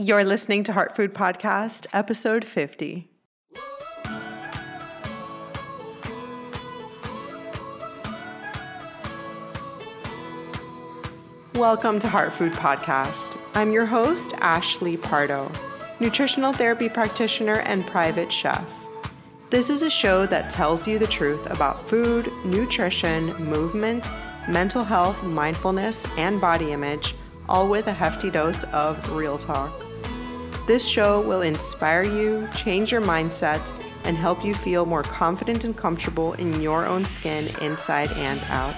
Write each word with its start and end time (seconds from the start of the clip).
You're 0.00 0.22
listening 0.22 0.62
to 0.62 0.72
Heart 0.72 0.94
Food 0.94 1.12
Podcast, 1.12 1.88
episode 1.92 2.44
50. 2.44 3.08
Welcome 11.56 11.98
to 11.98 12.08
Heart 12.08 12.32
Food 12.32 12.52
Podcast. 12.52 13.36
I'm 13.56 13.72
your 13.72 13.86
host, 13.86 14.34
Ashley 14.38 14.96
Pardo, 14.96 15.50
nutritional 15.98 16.52
therapy 16.52 16.88
practitioner 16.88 17.58
and 17.62 17.84
private 17.84 18.32
chef. 18.32 18.64
This 19.50 19.68
is 19.68 19.82
a 19.82 19.90
show 19.90 20.26
that 20.26 20.48
tells 20.48 20.86
you 20.86 21.00
the 21.00 21.08
truth 21.08 21.50
about 21.50 21.82
food, 21.82 22.32
nutrition, 22.44 23.34
movement, 23.42 24.06
mental 24.48 24.84
health, 24.84 25.20
mindfulness, 25.24 26.06
and 26.16 26.40
body 26.40 26.70
image, 26.70 27.16
all 27.48 27.68
with 27.68 27.88
a 27.88 27.92
hefty 27.92 28.30
dose 28.30 28.62
of 28.72 29.16
real 29.16 29.36
talk. 29.36 29.87
This 30.68 30.86
show 30.86 31.22
will 31.22 31.40
inspire 31.40 32.02
you, 32.02 32.46
change 32.54 32.92
your 32.92 33.00
mindset, 33.00 33.72
and 34.04 34.14
help 34.14 34.44
you 34.44 34.52
feel 34.54 34.84
more 34.84 35.02
confident 35.02 35.64
and 35.64 35.74
comfortable 35.74 36.34
in 36.34 36.60
your 36.60 36.84
own 36.84 37.06
skin 37.06 37.48
inside 37.62 38.10
and 38.12 38.38
out. 38.50 38.76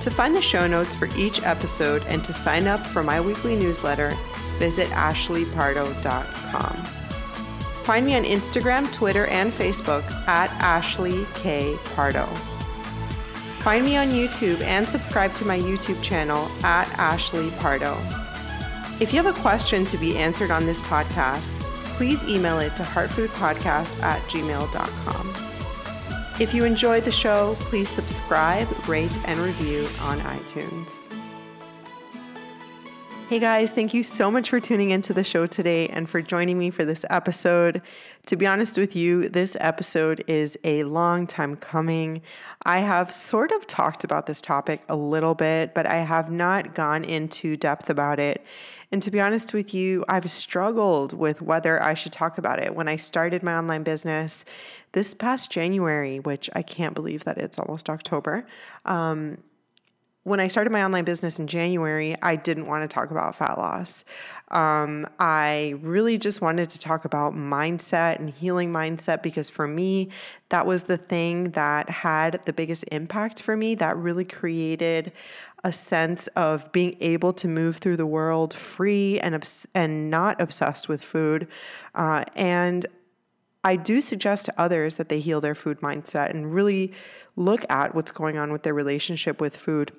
To 0.00 0.10
find 0.10 0.34
the 0.34 0.42
show 0.42 0.66
notes 0.66 0.92
for 0.96 1.06
each 1.16 1.40
episode 1.44 2.02
and 2.08 2.24
to 2.24 2.32
sign 2.32 2.66
up 2.66 2.80
for 2.80 3.04
my 3.04 3.20
weekly 3.20 3.54
newsletter, 3.54 4.14
visit 4.58 4.88
ashleypardo.com. 4.88 6.74
Find 7.84 8.04
me 8.04 8.16
on 8.16 8.24
Instagram, 8.24 8.92
Twitter, 8.92 9.26
and 9.26 9.52
Facebook 9.52 10.02
at 10.26 10.50
Ashley 10.60 11.24
K. 11.36 11.76
Pardo. 11.94 12.24
Find 13.60 13.84
me 13.84 13.96
on 13.96 14.08
YouTube 14.08 14.60
and 14.62 14.88
subscribe 14.88 15.32
to 15.34 15.44
my 15.44 15.56
YouTube 15.56 16.02
channel 16.02 16.50
at 16.64 16.88
Ashley 16.98 17.50
Pardo. 17.60 17.96
If 19.00 19.12
you 19.12 19.20
have 19.20 19.36
a 19.36 19.40
question 19.40 19.84
to 19.86 19.98
be 19.98 20.16
answered 20.16 20.52
on 20.52 20.66
this 20.66 20.80
podcast, 20.82 21.52
please 21.96 22.22
email 22.28 22.60
it 22.60 22.76
to 22.76 22.84
heartfoodpodcast 22.84 24.00
at 24.02 24.22
gmail.com. 24.22 25.34
If 26.40 26.54
you 26.54 26.64
enjoyed 26.64 27.02
the 27.02 27.10
show, 27.10 27.56
please 27.58 27.88
subscribe, 27.88 28.68
rate, 28.88 29.16
and 29.24 29.40
review 29.40 29.88
on 30.00 30.20
iTunes. 30.20 31.12
Hey 33.28 33.40
guys, 33.40 33.72
thank 33.72 33.94
you 33.94 34.02
so 34.02 34.30
much 34.30 34.50
for 34.50 34.60
tuning 34.60 34.90
into 34.90 35.12
the 35.12 35.24
show 35.24 35.46
today 35.46 35.88
and 35.88 36.08
for 36.08 36.20
joining 36.22 36.58
me 36.58 36.70
for 36.70 36.84
this 36.84 37.04
episode. 37.10 37.82
To 38.26 38.36
be 38.36 38.46
honest 38.46 38.78
with 38.78 38.94
you, 38.94 39.28
this 39.28 39.56
episode 39.60 40.22
is 40.28 40.58
a 40.62 40.84
long 40.84 41.26
time 41.26 41.56
coming. 41.56 42.22
I 42.64 42.80
have 42.80 43.12
sort 43.12 43.50
of 43.50 43.66
talked 43.66 44.04
about 44.04 44.26
this 44.26 44.40
topic 44.40 44.82
a 44.88 44.94
little 44.94 45.34
bit, 45.34 45.74
but 45.74 45.86
I 45.86 45.96
have 45.96 46.30
not 46.30 46.74
gone 46.74 47.02
into 47.02 47.56
depth 47.56 47.88
about 47.90 48.20
it. 48.20 48.44
And 48.94 49.02
to 49.02 49.10
be 49.10 49.20
honest 49.20 49.52
with 49.52 49.74
you, 49.74 50.04
I've 50.08 50.30
struggled 50.30 51.14
with 51.14 51.42
whether 51.42 51.82
I 51.82 51.94
should 51.94 52.12
talk 52.12 52.38
about 52.38 52.60
it. 52.60 52.76
When 52.76 52.86
I 52.86 52.94
started 52.94 53.42
my 53.42 53.56
online 53.56 53.82
business, 53.82 54.44
this 54.92 55.14
past 55.14 55.50
January, 55.50 56.20
which 56.20 56.48
I 56.52 56.62
can't 56.62 56.94
believe 56.94 57.24
that 57.24 57.36
it's 57.36 57.58
almost 57.58 57.90
October, 57.90 58.46
um, 58.84 59.38
when 60.22 60.38
I 60.38 60.46
started 60.46 60.70
my 60.70 60.84
online 60.84 61.04
business 61.04 61.40
in 61.40 61.48
January, 61.48 62.14
I 62.22 62.36
didn't 62.36 62.66
want 62.66 62.88
to 62.88 62.94
talk 62.94 63.10
about 63.10 63.34
fat 63.34 63.58
loss. 63.58 64.04
Um, 64.52 65.08
I 65.18 65.74
really 65.82 66.16
just 66.16 66.40
wanted 66.40 66.70
to 66.70 66.78
talk 66.78 67.04
about 67.04 67.34
mindset 67.34 68.20
and 68.20 68.30
healing 68.30 68.72
mindset 68.72 69.24
because 69.24 69.50
for 69.50 69.66
me, 69.66 70.10
that 70.50 70.66
was 70.66 70.84
the 70.84 70.96
thing 70.96 71.50
that 71.50 71.90
had 71.90 72.40
the 72.44 72.52
biggest 72.52 72.84
impact 72.92 73.42
for 73.42 73.56
me. 73.56 73.74
That 73.74 73.96
really 73.96 74.24
created 74.24 75.12
a 75.64 75.72
sense 75.72 76.28
of 76.28 76.70
being 76.72 76.96
able 77.00 77.32
to 77.32 77.48
move 77.48 77.78
through 77.78 77.96
the 77.96 78.06
world 78.06 78.54
free 78.54 79.18
and 79.20 79.34
obs- 79.34 79.66
and 79.74 80.10
not 80.10 80.40
obsessed 80.40 80.88
with 80.88 81.02
food. 81.02 81.48
Uh, 81.94 82.24
and 82.36 82.86
I 83.64 83.76
do 83.76 84.02
suggest 84.02 84.44
to 84.44 84.54
others 84.60 84.96
that 84.96 85.08
they 85.08 85.20
heal 85.20 85.40
their 85.40 85.54
food 85.54 85.80
mindset 85.80 86.30
and 86.30 86.52
really 86.52 86.92
look 87.34 87.64
at 87.70 87.94
what's 87.94 88.12
going 88.12 88.36
on 88.36 88.52
with 88.52 88.62
their 88.62 88.74
relationship 88.74 89.40
with 89.40 89.56
food. 89.56 89.90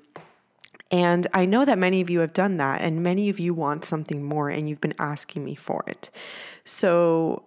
And 0.91 1.25
I 1.33 1.45
know 1.45 1.65
that 1.65 1.79
many 1.79 1.99
of 1.99 2.11
you 2.11 2.19
have 2.19 2.31
done 2.31 2.57
that, 2.57 2.81
and 2.81 3.01
many 3.01 3.27
of 3.27 3.39
you 3.39 3.55
want 3.55 3.83
something 3.85 4.23
more, 4.23 4.49
and 4.49 4.69
you've 4.69 4.81
been 4.81 4.93
asking 4.99 5.43
me 5.43 5.55
for 5.55 5.83
it. 5.87 6.11
So 6.63 7.43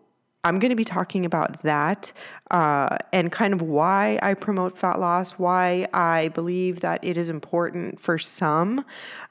I'm 0.48 0.58
going 0.58 0.70
to 0.70 0.76
be 0.76 0.84
talking 0.84 1.26
about 1.26 1.62
that 1.62 2.12
uh, 2.50 2.96
and 3.12 3.30
kind 3.30 3.52
of 3.52 3.60
why 3.60 4.18
I 4.22 4.32
promote 4.32 4.78
fat 4.78 4.98
loss, 4.98 5.32
why 5.32 5.86
I 5.92 6.28
believe 6.28 6.80
that 6.80 7.04
it 7.04 7.18
is 7.18 7.28
important 7.28 8.00
for 8.00 8.18
some. 8.18 8.84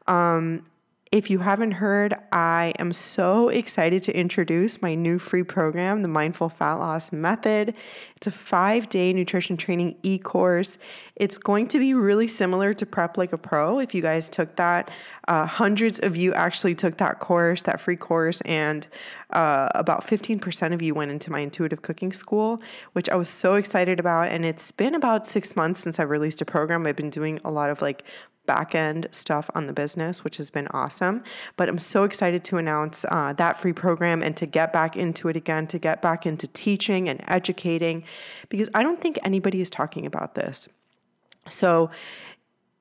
Um, 0.05 0.63
if 1.12 1.29
you 1.29 1.40
haven't 1.40 1.72
heard, 1.72 2.13
I 2.34 2.73
am 2.79 2.91
so 2.91 3.47
excited 3.47 4.03
to 4.03 4.18
introduce 4.18 4.81
my 4.81 4.94
new 4.94 5.19
free 5.19 5.44
program, 5.44 6.01
the 6.01 6.09
Mindful 6.09 6.50
Fat 6.50 6.73
Loss 6.73 7.13
Method. 7.13 7.73
It's 8.18 8.28
a 8.28 8.31
five 8.31 8.90
day 8.90 9.13
nutrition 9.13 9.56
training 9.56 9.96
e 10.03 10.17
course. 10.17 10.78
It's 11.16 11.38
going 11.38 11.69
to 11.69 11.79
be 11.79 11.94
really 11.94 12.28
similar 12.28 12.73
to 12.73 12.85
Prep 12.85 13.17
Like 13.17 13.31
a 13.31 13.38
Pro. 13.38 13.79
If 13.79 13.96
you 13.96 14.01
guys 14.01 14.29
took 14.29 14.57
that, 14.57 14.91
uh, 15.29 15.46
hundreds 15.46 16.00
of 16.00 16.17
you 16.17 16.34
actually 16.34 16.75
took 16.75 16.97
that 16.97 17.19
course, 17.19 17.62
that 17.63 17.79
free 17.79 17.96
course, 17.96 18.41
and 18.41 18.85
uh, 19.29 19.69
about 19.75 20.06
15% 20.06 20.73
of 20.73 20.81
you 20.81 20.94
went 20.94 21.12
into 21.12 21.31
my 21.31 21.40
intuitive 21.40 21.81
cooking 21.81 22.12
school, 22.12 22.62
which 22.94 23.09
I 23.09 23.16
was 23.16 23.29
so 23.29 23.56
excited 23.56 24.00
about. 24.00 24.29
And 24.29 24.44
it's 24.46 24.72
been 24.72 24.94
about 24.94 25.25
six 25.25 25.56
months 25.56 25.81
since 25.81 26.00
I've 26.00 26.09
released 26.09 26.41
a 26.41 26.46
program. 26.46 26.85
I've 26.85 26.96
been 26.97 27.09
doing 27.09 27.40
a 27.46 27.51
lot 27.51 27.69
of 27.69 27.81
like 27.81 28.03
back 28.47 28.74
end 28.74 29.08
stuff 29.12 29.50
on 29.53 29.68
the 29.68 29.74
business, 29.74 30.24
which 30.24 30.38
has 30.38 30.50
been 30.50 30.68
awesome. 30.72 31.24
But 31.58 31.69
I'm 31.69 31.78
so 31.78 32.03
excited 32.03 32.44
to 32.46 32.58
announce 32.58 33.06
uh, 33.09 33.34
that 33.34 33.58
free 33.58 33.74
program 33.74 34.24
and 34.24 34.35
to 34.38 34.46
get 34.47 34.74
back 34.74 34.97
into 34.97 35.30
it 35.30 35.35
again, 35.35 35.68
to 35.68 35.78
get 35.78 36.02
back 36.02 36.25
into 36.25 36.47
teaching 36.47 37.08
and 37.08 37.24
educating, 37.28 38.03
because 38.50 38.69
I 38.74 38.81
don't 38.81 39.00
think 39.00 39.19
anybody 39.24 39.62
is 39.62 39.69
talking 39.69 40.06
about 40.06 40.34
this. 40.34 40.68
So, 41.50 41.91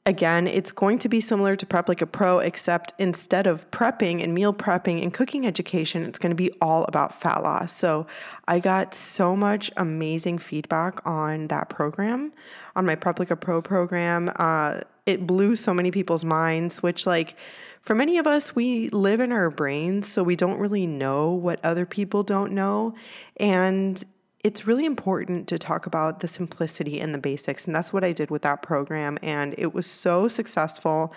Again, 0.06 0.46
it's 0.46 0.70
going 0.70 0.98
to 0.98 1.08
be 1.08 1.20
similar 1.20 1.56
to 1.56 1.66
Prep 1.66 1.88
Like 1.88 2.00
a 2.00 2.06
Pro, 2.06 2.38
except 2.38 2.94
instead 2.96 3.48
of 3.48 3.68
prepping 3.72 4.22
and 4.22 4.32
meal 4.32 4.54
prepping 4.54 5.02
and 5.02 5.12
cooking 5.12 5.44
education, 5.44 6.04
it's 6.04 6.20
going 6.20 6.30
to 6.30 6.36
be 6.36 6.52
all 6.60 6.84
about 6.84 7.12
fat 7.20 7.42
loss. 7.42 7.72
So 7.72 8.06
I 8.46 8.60
got 8.60 8.94
so 8.94 9.34
much 9.34 9.72
amazing 9.76 10.38
feedback 10.38 11.04
on 11.04 11.48
that 11.48 11.70
program, 11.70 12.32
on 12.76 12.86
my 12.86 12.94
Prep 12.94 13.18
Like 13.18 13.32
a 13.32 13.36
Pro 13.36 13.60
program. 13.60 14.30
Uh, 14.36 14.82
it 15.06 15.26
blew 15.26 15.56
so 15.56 15.74
many 15.74 15.90
people's 15.90 16.24
minds, 16.24 16.84
which, 16.84 17.04
like, 17.04 17.34
for 17.80 17.96
many 17.96 18.18
of 18.18 18.28
us, 18.28 18.54
we 18.54 18.88
live 18.90 19.20
in 19.20 19.32
our 19.32 19.50
brains, 19.50 20.06
so 20.06 20.22
we 20.22 20.36
don't 20.36 20.60
really 20.60 20.86
know 20.86 21.32
what 21.32 21.58
other 21.64 21.84
people 21.84 22.22
don't 22.22 22.52
know. 22.52 22.94
And 23.38 24.04
it's 24.46 24.64
really 24.64 24.84
important 24.84 25.48
to 25.48 25.58
talk 25.58 25.86
about 25.86 26.20
the 26.20 26.28
simplicity 26.28 27.00
and 27.00 27.12
the 27.12 27.18
basics. 27.18 27.66
And 27.66 27.74
that's 27.74 27.92
what 27.92 28.04
I 28.04 28.12
did 28.12 28.30
with 28.30 28.42
that 28.42 28.62
program. 28.62 29.18
And 29.20 29.56
it 29.58 29.74
was 29.74 29.88
so 29.88 30.28
successful. 30.28 31.12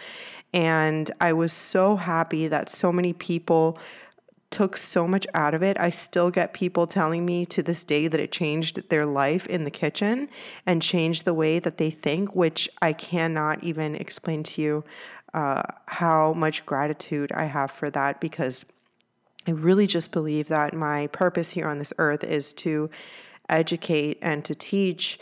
And 0.51 1.11
I 1.21 1.33
was 1.33 1.53
so 1.53 1.95
happy 1.95 2.47
that 2.47 2.69
so 2.71 2.91
many 2.91 3.13
people 3.13 3.77
took 4.49 4.75
so 4.75 5.07
much 5.07 5.27
out 5.35 5.53
of 5.53 5.61
it. 5.61 5.79
I 5.79 5.91
still 5.91 6.31
get 6.31 6.53
people 6.53 6.87
telling 6.87 7.23
me 7.23 7.45
to 7.45 7.61
this 7.61 7.83
day 7.83 8.07
that 8.07 8.19
it 8.19 8.31
changed 8.31 8.89
their 8.89 9.05
life 9.05 9.45
in 9.45 9.63
the 9.63 9.69
kitchen 9.69 10.27
and 10.65 10.81
changed 10.81 11.23
the 11.23 11.35
way 11.35 11.59
that 11.59 11.77
they 11.77 11.91
think, 11.91 12.35
which 12.35 12.67
I 12.81 12.93
cannot 12.93 13.63
even 13.63 13.93
explain 13.93 14.41
to 14.41 14.61
you 14.63 14.83
uh, 15.35 15.61
how 15.85 16.33
much 16.33 16.65
gratitude 16.65 17.31
I 17.31 17.43
have 17.43 17.69
for 17.69 17.91
that 17.91 18.19
because 18.19 18.65
I 19.49 19.53
really 19.53 19.87
just 19.87 20.11
believe 20.11 20.47
that 20.49 20.75
my 20.75 21.07
purpose 21.07 21.49
here 21.49 21.67
on 21.67 21.79
this 21.79 21.91
earth 21.97 22.23
is 22.23 22.53
to 22.53 22.91
educate 23.49 24.19
and 24.21 24.45
to 24.45 24.53
teach 24.53 25.19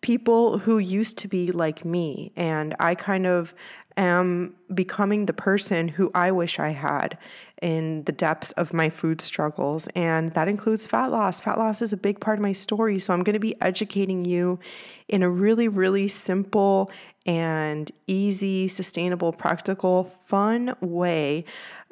people 0.00 0.58
who 0.58 0.78
used 0.78 1.16
to 1.18 1.28
be 1.28 1.52
like 1.52 1.84
me. 1.84 2.32
And 2.34 2.74
I 2.80 2.96
kind 2.96 3.24
of 3.24 3.54
am 3.96 4.56
becoming 4.74 5.26
the 5.26 5.32
person 5.32 5.86
who 5.86 6.10
I 6.12 6.32
wish 6.32 6.58
I 6.58 6.70
had 6.70 7.18
in 7.62 8.02
the 8.02 8.12
depths 8.12 8.50
of 8.52 8.72
my 8.72 8.90
food 8.90 9.20
struggles. 9.20 9.86
And 9.94 10.34
that 10.34 10.48
includes 10.48 10.88
fat 10.88 11.12
loss. 11.12 11.38
Fat 11.38 11.56
loss 11.56 11.80
is 11.80 11.92
a 11.92 11.96
big 11.96 12.18
part 12.20 12.38
of 12.38 12.42
my 12.42 12.52
story. 12.52 12.98
So 12.98 13.14
I'm 13.14 13.22
going 13.22 13.34
to 13.34 13.40
be 13.40 13.60
educating 13.62 14.24
you 14.24 14.58
in 15.06 15.22
a 15.22 15.30
really, 15.30 15.68
really 15.68 16.08
simple 16.08 16.90
and 17.26 17.92
easy, 18.08 18.66
sustainable, 18.66 19.32
practical, 19.32 20.02
fun 20.02 20.74
way 20.80 21.44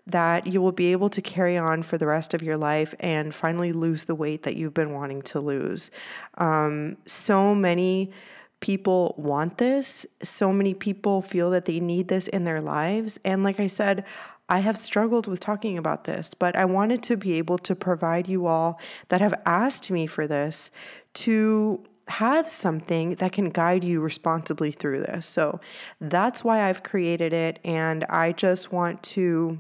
that 0.06 0.47
you 0.47 0.62
will 0.62 0.73
be 0.73 0.93
able 0.93 1.11
to 1.11 1.20
carry 1.20 1.56
on 1.56 1.82
for 1.82 1.99
the 1.99 2.06
rest 2.06 2.32
of 2.32 2.43
your 2.43 2.56
life 2.56 2.94
and 3.00 3.35
finally 3.35 3.73
lose 3.73 4.05
the 4.05 4.14
weight 4.14 4.44
that 4.44 4.56
you've 4.56 4.75
been 4.75 4.93
wanting 4.93 5.23
to 5.23 5.41
lose. 5.41 5.91
Um, 6.38 6.97
so 7.06 7.55
many 7.55 8.12
people 8.61 9.14
want 9.19 9.58
this, 9.58 10.06
so 10.23 10.53
many 10.53 10.75
people 10.75 11.23
feel 11.23 11.50
that 11.50 11.64
they 11.64 11.81
need 11.81 12.08
this 12.08 12.29
in 12.29 12.44
their 12.44 12.61
lives. 12.61 13.19
And 13.25 13.43
like 13.43 13.61
I 13.61 13.67
said, 13.67 14.05
I 14.49 14.61
have 14.61 14.76
struggled 14.76 15.26
with 15.26 15.41
talking 15.41 15.76
about 15.76 16.05
this, 16.05 16.32
but 16.32 16.55
I 16.55 16.64
wanted 16.64 17.03
to 17.05 17.17
be 17.17 17.35
able 17.35 17.58
to 17.58 17.75
provide 17.75 18.29
you 18.29 18.47
all 18.47 18.81
that 19.08 19.20
have 19.20 19.35
asked 19.44 19.91
me 19.91 20.06
for 20.06 20.26
this 20.26 20.70
to 21.14 21.85
have 22.08 22.49
something 22.49 23.17
that 23.17 23.32
can 23.32 23.50
guide 23.50 23.82
you 23.82 24.00
responsibly 24.00 24.70
through 24.70 25.00
this. 25.00 25.26
So 25.26 25.61
that's 26.00 26.44
why 26.44 26.69
I've 26.69 26.85
created 26.85 27.32
it. 27.32 27.58
And 27.64 28.05
I 28.05 28.31
just 28.31 28.73
want 28.73 29.03
to 29.03 29.58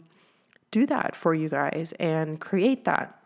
do 0.76 0.84
that 0.84 1.16
for 1.16 1.32
you 1.34 1.48
guys 1.48 1.92
and 1.98 2.38
create 2.38 2.84
that 2.84 3.18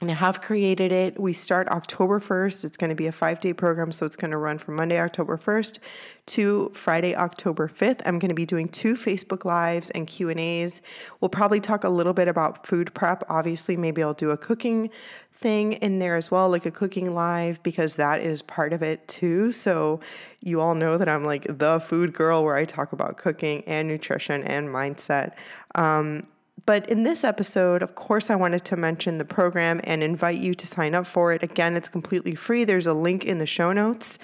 and 0.00 0.10
I 0.10 0.14
have 0.14 0.42
created 0.42 0.92
it. 0.92 1.18
We 1.18 1.32
start 1.32 1.68
October 1.68 2.20
1st. 2.20 2.66
It's 2.66 2.76
going 2.76 2.90
to 2.90 2.94
be 2.94 3.06
a 3.06 3.12
five 3.12 3.40
day 3.40 3.54
program. 3.54 3.90
So 3.90 4.04
it's 4.04 4.16
going 4.16 4.30
to 4.30 4.36
run 4.36 4.58
from 4.58 4.76
Monday, 4.76 5.00
October 5.00 5.38
1st 5.38 5.78
to 6.26 6.70
Friday, 6.74 7.16
October 7.16 7.66
5th. 7.66 8.02
I'm 8.04 8.18
going 8.18 8.28
to 8.28 8.34
be 8.34 8.44
doing 8.44 8.68
two 8.68 8.92
Facebook 8.92 9.46
lives 9.46 9.88
and 9.90 10.06
Q 10.06 10.28
and 10.28 10.38
A's. 10.38 10.82
We'll 11.20 11.30
probably 11.30 11.60
talk 11.60 11.82
a 11.84 11.88
little 11.88 12.12
bit 12.12 12.28
about 12.28 12.66
food 12.66 12.92
prep. 12.92 13.24
Obviously, 13.30 13.78
maybe 13.78 14.02
I'll 14.02 14.12
do 14.12 14.32
a 14.32 14.36
cooking 14.36 14.90
thing 15.32 15.74
in 15.74 15.98
there 15.98 16.16
as 16.16 16.30
well, 16.30 16.50
like 16.50 16.66
a 16.66 16.70
cooking 16.70 17.14
live, 17.14 17.62
because 17.62 17.96
that 17.96 18.20
is 18.20 18.42
part 18.42 18.74
of 18.74 18.82
it 18.82 19.08
too. 19.08 19.50
So 19.50 20.00
you 20.40 20.60
all 20.60 20.74
know 20.74 20.98
that 20.98 21.08
I'm 21.08 21.24
like 21.24 21.46
the 21.48 21.80
food 21.80 22.12
girl 22.12 22.44
where 22.44 22.56
I 22.56 22.66
talk 22.66 22.92
about 22.92 23.16
cooking 23.16 23.62
and 23.66 23.88
nutrition 23.88 24.42
and 24.42 24.68
mindset. 24.68 25.36
Um, 25.74 26.26
but 26.66 26.88
in 26.90 27.04
this 27.04 27.22
episode, 27.22 27.80
of 27.80 27.94
course, 27.94 28.28
I 28.28 28.34
wanted 28.34 28.64
to 28.66 28.76
mention 28.76 29.18
the 29.18 29.24
program 29.24 29.80
and 29.84 30.02
invite 30.02 30.38
you 30.38 30.52
to 30.54 30.66
sign 30.66 30.96
up 30.96 31.06
for 31.06 31.32
it. 31.32 31.44
Again, 31.44 31.76
it's 31.76 31.88
completely 31.88 32.34
free. 32.34 32.64
There's 32.64 32.88
a 32.88 32.94
link 32.94 33.24
in 33.24 33.38
the 33.38 33.46
show 33.46 33.72
notes 33.72 34.18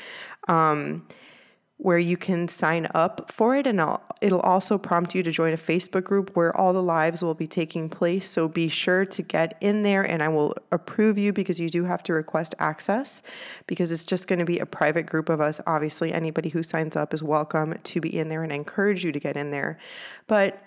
um, 0.49 1.07
where 1.77 2.01
you 2.01 2.17
can 2.17 2.49
sign 2.49 2.89
up 2.95 3.31
for 3.31 3.55
it, 3.57 3.69
and 3.69 3.81
I'll, 3.81 4.03
it'll 4.21 4.41
also 4.41 4.77
prompt 4.77 5.15
you 5.15 5.23
to 5.23 5.31
join 5.31 5.53
a 5.53 5.57
Facebook 5.57 6.03
group 6.03 6.35
where 6.35 6.57
all 6.57 6.73
the 6.73 6.83
lives 6.83 7.23
will 7.23 7.35
be 7.35 7.47
taking 7.47 7.89
place. 7.89 8.29
So 8.29 8.49
be 8.49 8.67
sure 8.67 9.05
to 9.05 9.23
get 9.23 9.57
in 9.61 9.85
there, 9.85 10.03
and 10.03 10.21
I 10.21 10.29
will 10.29 10.57
approve 10.73 11.19
you 11.19 11.33
because 11.33 11.61
you 11.61 11.69
do 11.69 11.85
have 11.85 12.03
to 12.05 12.13
request 12.13 12.57
access 12.59 13.23
because 13.69 13.93
it's 13.93 14.05
just 14.05 14.27
going 14.27 14.41
to 14.41 14.45
be 14.45 14.59
a 14.59 14.67
private 14.67 15.07
group 15.07 15.29
of 15.29 15.41
us. 15.41 15.61
Obviously, 15.69 16.13
anybody 16.13 16.49
who 16.49 16.65
signs 16.65 16.97
up 16.97 17.15
is 17.15 17.23
welcome 17.23 17.77
to 17.83 18.01
be 18.01 18.17
in 18.17 18.29
there, 18.29 18.43
and 18.43 18.53
I 18.53 18.57
encourage 18.57 19.05
you 19.05 19.13
to 19.13 19.21
get 19.21 19.37
in 19.37 19.53
there. 19.53 19.79
But 20.27 20.61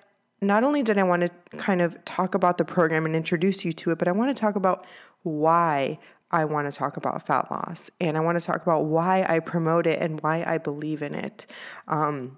not 0.47 0.63
only 0.63 0.83
did 0.83 0.97
I 0.97 1.03
want 1.03 1.23
to 1.23 1.57
kind 1.57 1.81
of 1.81 2.03
talk 2.05 2.35
about 2.35 2.57
the 2.57 2.65
program 2.65 3.05
and 3.05 3.15
introduce 3.15 3.65
you 3.65 3.71
to 3.73 3.91
it, 3.91 3.97
but 3.97 4.07
I 4.07 4.11
want 4.11 4.35
to 4.35 4.39
talk 4.39 4.55
about 4.55 4.85
why 5.23 5.99
I 6.31 6.45
want 6.45 6.71
to 6.71 6.77
talk 6.77 6.97
about 6.97 7.25
fat 7.25 7.49
loss. 7.51 7.89
And 8.01 8.17
I 8.17 8.19
want 8.19 8.39
to 8.39 8.45
talk 8.45 8.61
about 8.61 8.85
why 8.85 9.25
I 9.27 9.39
promote 9.39 9.87
it 9.87 10.01
and 10.01 10.19
why 10.21 10.43
I 10.45 10.57
believe 10.57 11.01
in 11.01 11.15
it. 11.15 11.45
Um, 11.87 12.37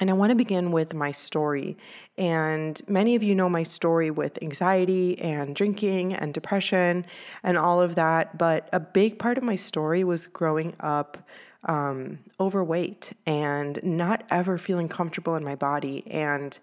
and 0.00 0.10
I 0.10 0.14
want 0.14 0.30
to 0.30 0.34
begin 0.34 0.72
with 0.72 0.94
my 0.94 1.12
story. 1.12 1.76
And 2.18 2.80
many 2.88 3.14
of 3.14 3.22
you 3.22 3.34
know 3.36 3.48
my 3.48 3.62
story 3.62 4.10
with 4.10 4.42
anxiety 4.42 5.16
and 5.20 5.54
drinking 5.54 6.14
and 6.14 6.34
depression 6.34 7.06
and 7.44 7.56
all 7.56 7.80
of 7.80 7.94
that. 7.94 8.36
But 8.36 8.68
a 8.72 8.80
big 8.80 9.18
part 9.18 9.38
of 9.38 9.44
my 9.44 9.54
story 9.54 10.02
was 10.02 10.26
growing 10.26 10.74
up 10.80 11.18
um, 11.64 12.18
overweight 12.40 13.12
and 13.26 13.78
not 13.84 14.24
ever 14.30 14.58
feeling 14.58 14.88
comfortable 14.88 15.36
in 15.36 15.44
my 15.44 15.54
body. 15.54 16.04
And 16.10 16.58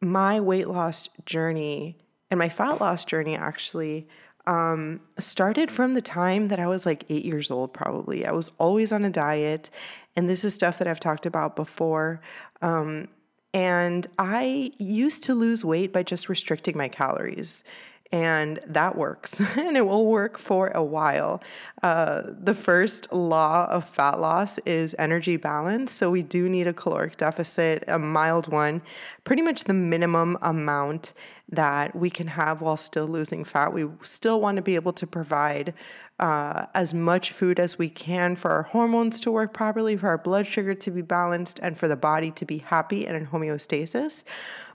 my 0.00 0.40
weight 0.40 0.68
loss 0.68 1.08
journey 1.26 1.98
and 2.30 2.38
my 2.38 2.48
fat 2.48 2.80
loss 2.80 3.04
journey 3.04 3.34
actually 3.36 4.08
um, 4.46 5.00
started 5.18 5.70
from 5.70 5.94
the 5.94 6.00
time 6.00 6.48
that 6.48 6.58
I 6.58 6.66
was 6.66 6.86
like 6.86 7.04
eight 7.08 7.24
years 7.24 7.50
old, 7.50 7.72
probably. 7.72 8.24
I 8.24 8.32
was 8.32 8.50
always 8.58 8.92
on 8.92 9.04
a 9.04 9.10
diet, 9.10 9.70
and 10.16 10.28
this 10.28 10.44
is 10.44 10.54
stuff 10.54 10.78
that 10.78 10.88
I've 10.88 11.00
talked 11.00 11.26
about 11.26 11.56
before. 11.56 12.20
Um, 12.62 13.08
and 13.52 14.06
I 14.18 14.72
used 14.78 15.24
to 15.24 15.34
lose 15.34 15.64
weight 15.64 15.92
by 15.92 16.02
just 16.02 16.28
restricting 16.28 16.76
my 16.76 16.88
calories 16.88 17.64
and 18.12 18.58
that 18.66 18.96
works 18.96 19.40
and 19.56 19.76
it 19.76 19.86
will 19.86 20.06
work 20.06 20.38
for 20.38 20.68
a 20.68 20.82
while. 20.82 21.42
Uh, 21.82 22.22
the 22.26 22.54
first 22.54 23.12
law 23.12 23.66
of 23.70 23.88
fat 23.88 24.20
loss 24.20 24.58
is 24.58 24.94
energy 24.98 25.36
balance. 25.36 25.92
So 25.92 26.10
we 26.10 26.22
do 26.22 26.48
need 26.48 26.66
a 26.66 26.72
caloric 26.72 27.16
deficit, 27.16 27.84
a 27.86 27.98
mild 27.98 28.48
one, 28.48 28.82
pretty 29.24 29.42
much 29.42 29.64
the 29.64 29.74
minimum 29.74 30.38
amount 30.42 31.12
that 31.52 31.94
we 31.96 32.10
can 32.10 32.28
have 32.28 32.60
while 32.60 32.76
still 32.76 33.06
losing 33.06 33.44
fat. 33.44 33.72
We 33.72 33.86
still 34.02 34.40
want 34.40 34.56
to 34.56 34.62
be 34.62 34.76
able 34.76 34.92
to 34.94 35.06
provide 35.06 35.74
uh, 36.20 36.66
as 36.74 36.92
much 36.92 37.32
food 37.32 37.58
as 37.58 37.78
we 37.78 37.88
can 37.88 38.36
for 38.36 38.50
our 38.50 38.62
hormones 38.64 39.18
to 39.20 39.32
work 39.32 39.54
properly, 39.54 39.96
for 39.96 40.08
our 40.08 40.18
blood 40.18 40.46
sugar 40.46 40.74
to 40.74 40.90
be 40.90 41.02
balanced, 41.02 41.58
and 41.60 41.76
for 41.76 41.88
the 41.88 41.96
body 41.96 42.30
to 42.32 42.44
be 42.44 42.58
happy 42.58 43.06
and 43.06 43.16
in 43.16 43.26
homeostasis. 43.26 44.24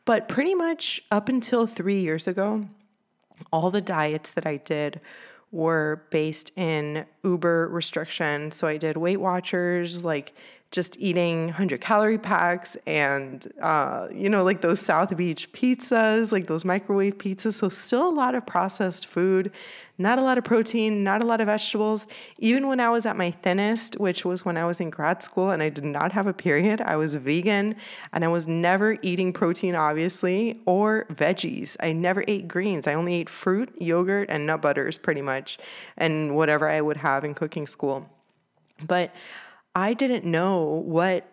But 0.05 0.27
pretty 0.27 0.55
much 0.55 1.01
up 1.11 1.29
until 1.29 1.67
three 1.67 2.01
years 2.01 2.27
ago, 2.27 2.67
all 3.51 3.71
the 3.71 3.81
diets 3.81 4.31
that 4.31 4.45
I 4.45 4.57
did 4.57 4.99
were 5.51 6.03
based 6.09 6.51
in 6.57 7.05
uber 7.23 7.67
restriction. 7.69 8.51
So 8.51 8.67
I 8.67 8.77
did 8.77 8.97
Weight 8.97 9.19
Watchers, 9.19 10.03
like 10.03 10.33
just 10.75 10.99
eating 10.99 11.45
100 11.45 11.79
calorie 11.79 12.17
packs 12.17 12.75
and, 12.85 13.47
uh, 13.61 14.09
you 14.13 14.29
know, 14.29 14.43
like 14.43 14.59
those 14.59 14.81
South 14.81 15.15
Beach 15.15 15.49
pizzas, 15.53 16.33
like 16.33 16.47
those 16.47 16.65
microwave 16.65 17.17
pizzas. 17.17 17.53
So, 17.53 17.69
still 17.69 18.09
a 18.09 18.11
lot 18.11 18.35
of 18.35 18.45
processed 18.45 19.07
food, 19.07 19.53
not 19.97 20.19
a 20.19 20.21
lot 20.21 20.37
of 20.37 20.43
protein, 20.43 21.01
not 21.01 21.23
a 21.23 21.25
lot 21.25 21.39
of 21.39 21.47
vegetables. 21.47 22.05
Even 22.39 22.67
when 22.67 22.81
I 22.81 22.89
was 22.89 23.05
at 23.05 23.15
my 23.15 23.31
thinnest, 23.31 24.01
which 24.01 24.25
was 24.25 24.43
when 24.43 24.57
I 24.57 24.65
was 24.65 24.81
in 24.81 24.89
grad 24.89 25.23
school 25.23 25.51
and 25.51 25.63
I 25.63 25.69
did 25.69 25.85
not 25.85 26.11
have 26.11 26.27
a 26.27 26.33
period, 26.33 26.81
I 26.81 26.97
was 26.97 27.15
vegan 27.15 27.77
and 28.11 28.25
I 28.25 28.27
was 28.27 28.45
never 28.45 28.97
eating 29.01 29.31
protein, 29.31 29.75
obviously, 29.75 30.59
or 30.65 31.05
veggies. 31.09 31.77
I 31.79 31.93
never 31.93 32.25
ate 32.27 32.49
greens. 32.49 32.85
I 32.85 32.95
only 32.95 33.13
ate 33.13 33.29
fruit, 33.29 33.73
yogurt, 33.79 34.29
and 34.29 34.45
nut 34.45 34.61
butters 34.61 34.97
pretty 34.97 35.21
much, 35.21 35.57
and 35.95 36.35
whatever 36.35 36.67
I 36.67 36.81
would 36.81 36.97
have 36.97 37.23
in 37.23 37.33
cooking 37.33 37.65
school. 37.65 38.09
But 38.85 39.11
I 39.75 39.93
didn't 39.93 40.23
know 40.23 40.63
what 40.63 41.29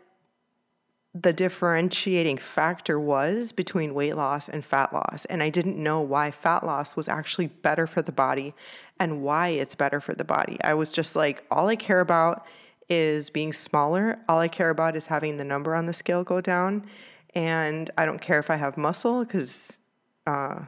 the 1.14 1.32
differentiating 1.32 2.38
factor 2.38 2.98
was 2.98 3.52
between 3.52 3.94
weight 3.94 4.16
loss 4.16 4.48
and 4.48 4.64
fat 4.64 4.92
loss. 4.92 5.26
And 5.26 5.42
I 5.42 5.50
didn't 5.50 5.76
know 5.76 6.00
why 6.00 6.30
fat 6.30 6.64
loss 6.64 6.96
was 6.96 7.08
actually 7.08 7.48
better 7.48 7.86
for 7.86 8.00
the 8.00 8.12
body 8.12 8.54
and 8.98 9.22
why 9.22 9.48
it's 9.48 9.74
better 9.74 10.00
for 10.00 10.14
the 10.14 10.24
body. 10.24 10.58
I 10.64 10.74
was 10.74 10.90
just 10.90 11.14
like, 11.14 11.44
all 11.50 11.68
I 11.68 11.76
care 11.76 12.00
about 12.00 12.46
is 12.88 13.28
being 13.30 13.52
smaller. 13.52 14.18
All 14.28 14.38
I 14.38 14.48
care 14.48 14.70
about 14.70 14.96
is 14.96 15.06
having 15.06 15.36
the 15.36 15.44
number 15.44 15.74
on 15.74 15.86
the 15.86 15.92
scale 15.92 16.24
go 16.24 16.40
down. 16.40 16.86
And 17.34 17.90
I 17.98 18.06
don't 18.06 18.20
care 18.20 18.38
if 18.38 18.50
I 18.50 18.56
have 18.56 18.76
muscle 18.76 19.24
because, 19.24 19.80
uh, 20.26 20.60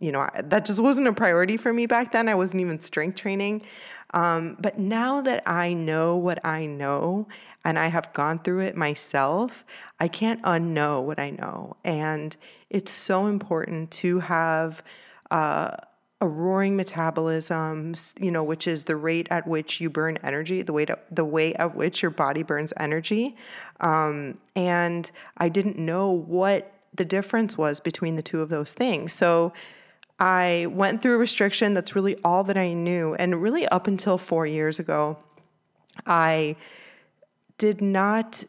you 0.00 0.10
know, 0.10 0.28
that 0.42 0.64
just 0.64 0.80
wasn't 0.80 1.06
a 1.06 1.12
priority 1.12 1.56
for 1.56 1.72
me 1.72 1.86
back 1.86 2.12
then. 2.12 2.28
I 2.28 2.34
wasn't 2.34 2.62
even 2.62 2.78
strength 2.78 3.16
training. 3.16 3.62
Um, 4.12 4.56
but 4.60 4.78
now 4.78 5.20
that 5.22 5.42
I 5.46 5.72
know 5.72 6.16
what 6.16 6.44
I 6.44 6.66
know 6.66 7.28
and 7.64 7.78
I 7.78 7.86
have 7.86 8.12
gone 8.12 8.38
through 8.38 8.60
it 8.60 8.76
myself, 8.76 9.64
I 9.98 10.08
can't 10.08 10.42
unknow 10.42 11.02
what 11.02 11.18
I 11.18 11.30
know. 11.30 11.76
And 11.84 12.36
it's 12.70 12.92
so 12.92 13.26
important 13.26 13.90
to 13.92 14.20
have 14.20 14.82
uh, 15.30 15.76
a 16.20 16.28
roaring 16.28 16.76
metabolism, 16.76 17.94
you 18.20 18.30
know, 18.30 18.44
which 18.44 18.68
is 18.68 18.84
the 18.84 18.96
rate 18.96 19.26
at 19.30 19.46
which 19.46 19.80
you 19.80 19.90
burn 19.90 20.18
energy, 20.22 20.62
the 20.62 20.72
way 20.72 20.84
to, 20.84 20.98
the 21.10 21.24
way 21.24 21.54
at 21.54 21.74
which 21.74 22.02
your 22.02 22.10
body 22.10 22.42
burns 22.42 22.72
energy. 22.78 23.34
Um, 23.80 24.38
and 24.54 25.10
I 25.38 25.48
didn't 25.48 25.78
know 25.78 26.10
what 26.10 26.72
the 26.94 27.04
difference 27.04 27.58
was 27.58 27.80
between 27.80 28.16
the 28.16 28.22
two 28.22 28.40
of 28.40 28.50
those 28.50 28.72
things. 28.72 29.12
So 29.12 29.52
I 30.22 30.66
went 30.70 31.02
through 31.02 31.16
a 31.16 31.18
restriction. 31.18 31.74
That's 31.74 31.96
really 31.96 32.14
all 32.22 32.44
that 32.44 32.56
I 32.56 32.74
knew. 32.74 33.14
And 33.16 33.42
really, 33.42 33.66
up 33.66 33.88
until 33.88 34.18
four 34.18 34.46
years 34.46 34.78
ago, 34.78 35.18
I 36.06 36.54
did 37.58 37.80
not 37.82 38.44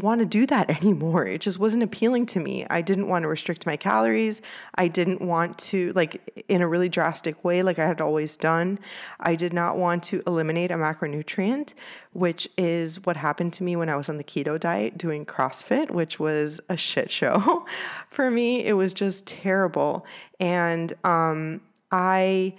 want 0.00 0.20
to 0.20 0.26
do 0.26 0.46
that 0.46 0.70
anymore. 0.82 1.26
It 1.26 1.40
just 1.40 1.58
wasn't 1.58 1.82
appealing 1.82 2.26
to 2.26 2.40
me. 2.40 2.66
I 2.70 2.80
didn't 2.80 3.08
want 3.08 3.24
to 3.24 3.28
restrict 3.28 3.66
my 3.66 3.76
calories. 3.76 4.40
I 4.74 4.88
didn't 4.88 5.20
want 5.20 5.58
to, 5.58 5.92
like, 5.92 6.44
in 6.48 6.62
a 6.62 6.68
really 6.68 6.88
drastic 6.88 7.44
way, 7.44 7.62
like 7.62 7.78
I 7.78 7.86
had 7.86 8.00
always 8.00 8.36
done. 8.36 8.78
I 9.20 9.34
did 9.34 9.52
not 9.52 9.76
want 9.76 10.02
to 10.04 10.22
eliminate 10.26 10.70
a 10.70 10.76
macronutrient, 10.76 11.74
which 12.12 12.48
is 12.56 13.04
what 13.04 13.16
happened 13.16 13.52
to 13.54 13.64
me 13.64 13.76
when 13.76 13.88
I 13.88 13.96
was 13.96 14.08
on 14.08 14.16
the 14.16 14.24
keto 14.24 14.58
diet 14.58 14.96
doing 14.96 15.26
CrossFit, 15.26 15.90
which 15.90 16.18
was 16.18 16.60
a 16.68 16.76
shit 16.76 17.10
show. 17.10 17.66
For 18.08 18.30
me, 18.30 18.64
it 18.64 18.74
was 18.74 18.94
just 18.94 19.26
terrible. 19.26 20.06
And 20.40 20.92
um, 21.04 21.60
I, 21.90 22.54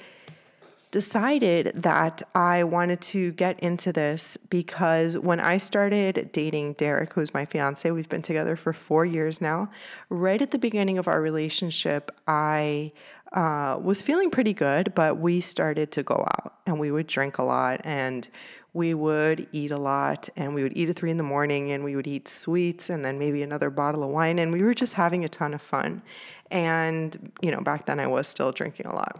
decided 0.94 1.72
that 1.74 2.22
I 2.36 2.64
wanted 2.64 3.02
to 3.02 3.32
get 3.32 3.60
into 3.60 3.92
this 3.92 4.38
because 4.38 5.18
when 5.18 5.40
I 5.40 5.58
started 5.58 6.30
dating 6.32 6.74
Derek, 6.74 7.14
who's 7.14 7.34
my 7.34 7.46
fiance, 7.46 7.90
we've 7.90 8.08
been 8.08 8.22
together 8.22 8.56
for 8.56 8.74
four 8.74 9.04
years 9.04 9.42
now. 9.42 9.72
Right 10.10 10.40
at 10.40 10.52
the 10.52 10.60
beginning 10.60 11.00
of 11.00 11.08
our 11.08 11.20
relationship, 11.20 12.12
I 12.28 12.92
uh, 13.32 13.80
was 13.82 14.04
feeling 14.04 14.30
pretty 14.30 14.54
good, 14.54 14.94
but 14.94 15.18
we 15.18 15.42
started 15.42 15.92
to 15.94 16.04
go 16.04 16.14
out 16.14 16.54
and 16.68 16.80
we 16.80 16.92
would 16.92 17.08
drink 17.08 17.40
a 17.40 17.44
lot 17.44 17.82
and 17.84 18.30
we 18.74 18.94
would 18.94 19.48
eat 19.52 19.72
a 19.72 19.78
lot 19.78 20.30
and 20.36 20.54
we 20.54 20.62
would 20.62 20.78
eat 20.78 20.90
at 20.90 20.96
three 20.96 21.10
in 21.10 21.18
the 21.18 21.24
morning 21.24 21.72
and 21.72 21.84
we 21.84 21.96
would 21.96 22.06
eat 22.06 22.28
sweets 22.28 22.92
and 22.92 23.04
then 23.04 23.18
maybe 23.18 23.42
another 23.42 23.72
bottle 23.72 24.04
of 24.04 24.12
wine 24.12 24.38
and 24.38 24.54
we 24.54 24.62
were 24.62 24.76
just 24.76 24.94
having 24.94 25.26
a 25.26 25.30
ton 25.30 25.56
of 25.56 25.62
fun. 25.62 26.04
And, 26.52 27.32
you 27.42 27.50
know, 27.50 27.62
back 27.62 27.88
then 27.88 28.00
I 28.00 28.06
was 28.06 28.28
still 28.28 28.52
drinking 28.52 28.86
a 28.86 28.94
lot. 28.94 29.20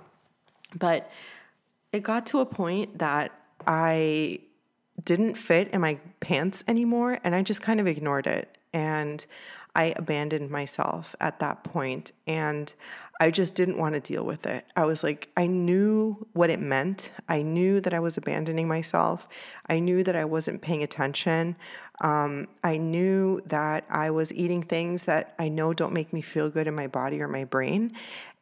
But 0.76 1.10
it 1.94 2.02
got 2.04 2.26
to 2.28 2.40
a 2.40 2.46
point 2.46 2.98
that 2.98 3.32
I 3.66 4.40
didn't 5.04 5.36
fit 5.36 5.70
in 5.70 5.80
my 5.80 6.00
pants 6.20 6.64
anymore 6.68 7.20
and 7.24 7.34
I 7.34 7.42
just 7.44 7.62
kind 7.62 7.80
of 7.80 7.88
ignored 7.88 8.28
it. 8.28 8.58
And 8.74 9.26
I 9.76 9.94
abandoned 9.96 10.50
myself 10.50 11.16
at 11.22 11.40
that 11.40 11.64
point. 11.64 12.12
And 12.28 12.74
I 13.24 13.32
just 13.32 13.56
didn't 13.56 13.78
want 13.78 13.94
to 13.94 14.02
deal 14.02 14.26
with 14.26 14.46
it. 14.46 14.66
I 14.76 14.84
was 14.84 15.02
like, 15.02 15.30
I 15.38 15.48
knew 15.48 16.28
what 16.34 16.50
it 16.50 16.60
meant. 16.60 17.10
I 17.30 17.42
knew 17.42 17.80
that 17.80 17.94
I 17.94 18.02
was 18.02 18.18
abandoning 18.18 18.68
myself. 18.68 19.30
I 19.70 19.80
knew 19.80 20.04
that 20.04 20.14
I 20.14 20.26
wasn't 20.26 20.62
paying 20.62 20.84
attention. 20.84 21.56
Um, 22.02 22.50
I 22.66 22.76
knew 22.76 23.40
that 23.46 23.86
I 23.90 24.10
was 24.10 24.34
eating 24.34 24.62
things 24.62 25.04
that 25.04 25.36
I 25.40 25.48
know 25.48 25.74
don't 25.74 25.94
make 25.94 26.12
me 26.12 26.20
feel 26.20 26.50
good 26.50 26.68
in 26.68 26.76
my 26.76 26.88
body 26.88 27.22
or 27.22 27.30
my 27.30 27.46
brain. 27.46 27.94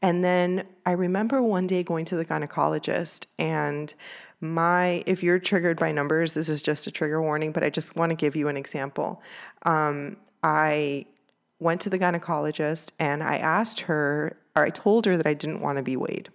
And 0.01 0.25
then 0.25 0.65
I 0.83 0.93
remember 0.93 1.43
one 1.43 1.67
day 1.67 1.83
going 1.83 2.05
to 2.05 2.15
the 2.15 2.25
gynecologist 2.25 3.27
and 3.37 3.93
my 4.43 5.03
if 5.05 5.21
you're 5.21 5.37
triggered 5.37 5.77
by 5.77 5.91
numbers 5.91 6.33
this 6.33 6.49
is 6.49 6.63
just 6.63 6.87
a 6.87 6.91
trigger 6.91 7.21
warning 7.21 7.51
but 7.51 7.63
i 7.63 7.69
just 7.69 7.95
want 7.95 8.09
to 8.09 8.15
give 8.15 8.35
you 8.35 8.47
an 8.47 8.57
example 8.57 9.21
um, 9.67 10.17
i 10.41 11.05
went 11.61 11.79
to 11.79 11.89
the 11.89 11.99
gynecologist 11.99 12.91
and 12.99 13.23
i 13.23 13.37
asked 13.37 13.81
her 13.81 14.35
or 14.55 14.63
i 14.65 14.69
told 14.69 15.05
her 15.05 15.15
that 15.15 15.27
i 15.27 15.33
didn't 15.33 15.61
want 15.61 15.77
to 15.77 15.83
be 15.83 15.95
weighed 15.95 16.29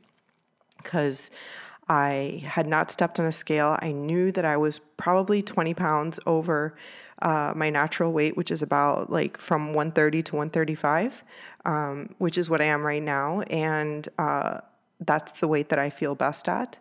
because 0.78 1.30
i 1.88 2.42
had 2.44 2.66
not 2.66 2.90
stepped 2.90 3.20
on 3.20 3.26
a 3.26 3.32
scale. 3.32 3.76
I 3.82 3.92
knew 3.92 4.32
that 4.32 4.44
i 4.44 4.56
was 4.56 4.80
probably 4.96 5.42
20 5.42 5.74
pounds 5.74 6.18
over 6.26 6.76
uh, 7.22 7.52
my 7.56 7.70
natural 7.70 8.12
weight 8.12 8.36
which 8.36 8.50
is 8.50 8.62
about 8.62 9.10
like 9.10 9.38
from 9.38 9.68
130 9.74 10.22
to 10.22 10.36
135 10.36 11.24
um, 11.66 12.14
which 12.18 12.38
is 12.38 12.48
what 12.48 12.60
i 12.60 12.64
am 12.64 12.86
right 12.86 13.02
now. 13.02 13.42
And 13.42 14.08
uh, 14.18 14.60
that's 15.00 15.32
the 15.40 15.48
weight 15.48 15.68
that 15.68 15.78
i 15.78 15.90
feel 15.90 16.14
best 16.14 16.48
at. 16.48 16.78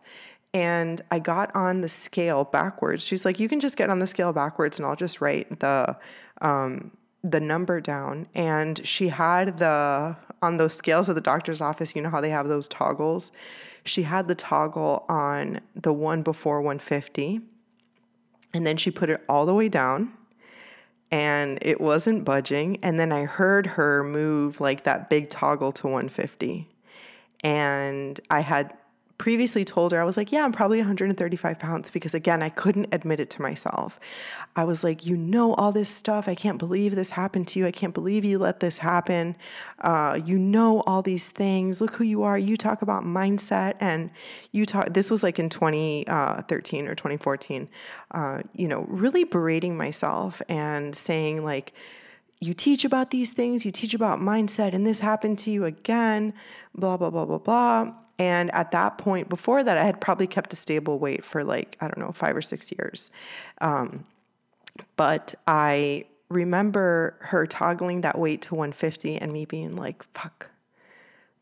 And 0.54 1.02
I 1.12 1.20
got 1.20 1.54
on 1.54 1.82
the 1.82 1.90
scale 1.90 2.46
backwards. 2.46 3.04
She's 3.04 3.26
like, 3.26 3.42
"You 3.42 3.50
can 3.50 3.60
just 3.60 3.76
get 3.76 3.90
on 3.90 4.00
the 4.00 4.08
scale 4.08 4.32
backwards, 4.32 4.80
and 4.80 4.86
I'll 4.86 4.96
just 4.96 5.20
write 5.20 5.60
the 5.60 5.98
um, 6.42 6.92
the 7.32 7.40
number 7.40 7.82
down." 7.82 8.28
And 8.36 8.86
she 8.86 9.10
had 9.10 9.58
the 9.58 10.16
on 10.42 10.58
those 10.58 10.74
scales 10.74 11.10
at 11.10 11.16
the 11.16 11.22
doctor's 11.22 11.62
office. 11.62 11.96
You 11.96 12.02
know 12.02 12.10
how 12.10 12.22
they 12.22 12.30
have 12.30 12.48
those 12.48 12.68
toggles. 12.68 13.32
She 13.84 14.04
had 14.04 14.28
the 14.28 14.36
toggle 14.36 15.06
on 15.10 15.60
the 15.76 15.94
one 15.94 16.22
before 16.22 16.62
150, 16.62 17.42
and 18.54 18.66
then 18.66 18.78
she 18.78 18.92
put 18.92 19.10
it 19.10 19.24
all 19.28 19.46
the 19.46 19.54
way 19.54 19.70
down, 19.70 20.12
and 21.12 21.60
it 21.62 21.80
wasn't 21.82 22.26
budging. 22.26 22.78
And 22.84 23.00
then 23.00 23.12
I 23.12 23.26
heard 23.26 23.68
her 23.68 24.04
move 24.04 24.60
like 24.60 24.84
that 24.84 25.10
big 25.10 25.30
toggle 25.30 25.72
to 25.74 25.88
150, 25.88 26.68
and 27.42 28.20
I 28.30 28.42
had 28.42 28.74
previously 29.18 29.64
told 29.64 29.92
her, 29.92 30.02
I 30.02 30.04
was 30.04 30.18
like, 30.18 30.32
yeah, 30.32 30.44
I'm 30.44 30.52
probably 30.52 30.78
135 30.80 31.58
pounds 31.58 31.90
because, 31.90 32.14
again, 32.14 32.44
I 32.44 32.50
couldn't 32.50 32.90
admit 32.92 33.20
it 33.20 33.30
to 33.32 33.42
myself. 33.42 34.00
I 34.56 34.66
was 34.66 34.84
like, 34.84 35.06
you 35.06 35.16
know, 35.16 35.54
all 35.54 35.72
this 35.72 35.90
stuff. 35.90 36.28
I 36.28 36.36
can't 36.36 36.58
believe 36.58 36.96
this 36.96 37.12
happened 37.12 37.48
to 37.50 37.60
you. 37.60 37.66
I 37.66 37.72
can't 37.72 37.94
believe 37.94 38.26
you 38.26 38.40
let 38.40 38.60
this 38.60 38.78
happen. 38.78 39.36
Uh, 39.80 40.20
you 40.26 40.38
know, 40.38 40.82
all 40.82 41.02
these 41.02 41.30
things. 41.30 41.80
Look 41.80 41.94
who 41.96 42.04
you 42.04 42.24
are. 42.24 42.38
You 42.38 42.58
talk 42.58 42.82
about 42.82 43.04
mindset. 43.04 43.76
And 43.80 44.12
you 44.52 44.66
talk, 44.66 44.94
this 44.94 45.10
was 45.10 45.24
like 45.24 45.40
in 45.40 45.50
2013 45.50 46.88
or 46.88 46.96
2014, 46.96 47.70
uh, 48.12 48.42
you 48.54 48.68
know, 48.68 48.86
really 48.90 49.24
berating 49.24 49.78
myself 49.78 50.42
and 50.50 50.94
saying, 50.94 51.44
like, 51.44 51.74
you 52.42 52.54
teach 52.54 52.84
about 52.84 53.12
these 53.12 53.32
things, 53.32 53.66
you 53.66 53.72
teach 53.72 53.94
about 53.94 54.20
mindset, 54.20 54.74
and 54.74 54.86
this 54.86 55.00
happened 55.00 55.40
to 55.40 55.52
you 55.52 55.66
again, 55.66 56.34
blah, 56.76 56.98
blah, 56.98 57.10
blah, 57.10 57.26
blah, 57.26 57.38
blah. 57.38 57.94
And 58.18 58.54
at 58.54 58.72
that 58.72 58.98
point, 58.98 59.28
before 59.30 59.64
that, 59.64 59.78
I 59.78 59.84
had 59.84 60.00
probably 60.00 60.28
kept 60.28 60.54
a 60.54 60.56
stable 60.56 61.00
weight 61.00 61.24
for 61.24 61.44
like, 61.44 61.78
I 61.82 61.88
don't 61.88 62.00
know, 62.00 62.12
five 62.12 62.36
or 62.36 62.42
six 62.42 62.72
years. 62.72 63.12
Um, 63.60 64.06
but 64.96 65.36
I 65.48 66.06
remember 66.30 67.16
her 67.20 67.46
toggling 67.46 68.02
that 68.02 68.18
weight 68.18 68.42
to 68.44 68.56
150 68.56 69.18
and 69.18 69.32
me 69.34 69.46
being 69.46 69.76
like, 69.76 70.04
fuck. 70.14 70.50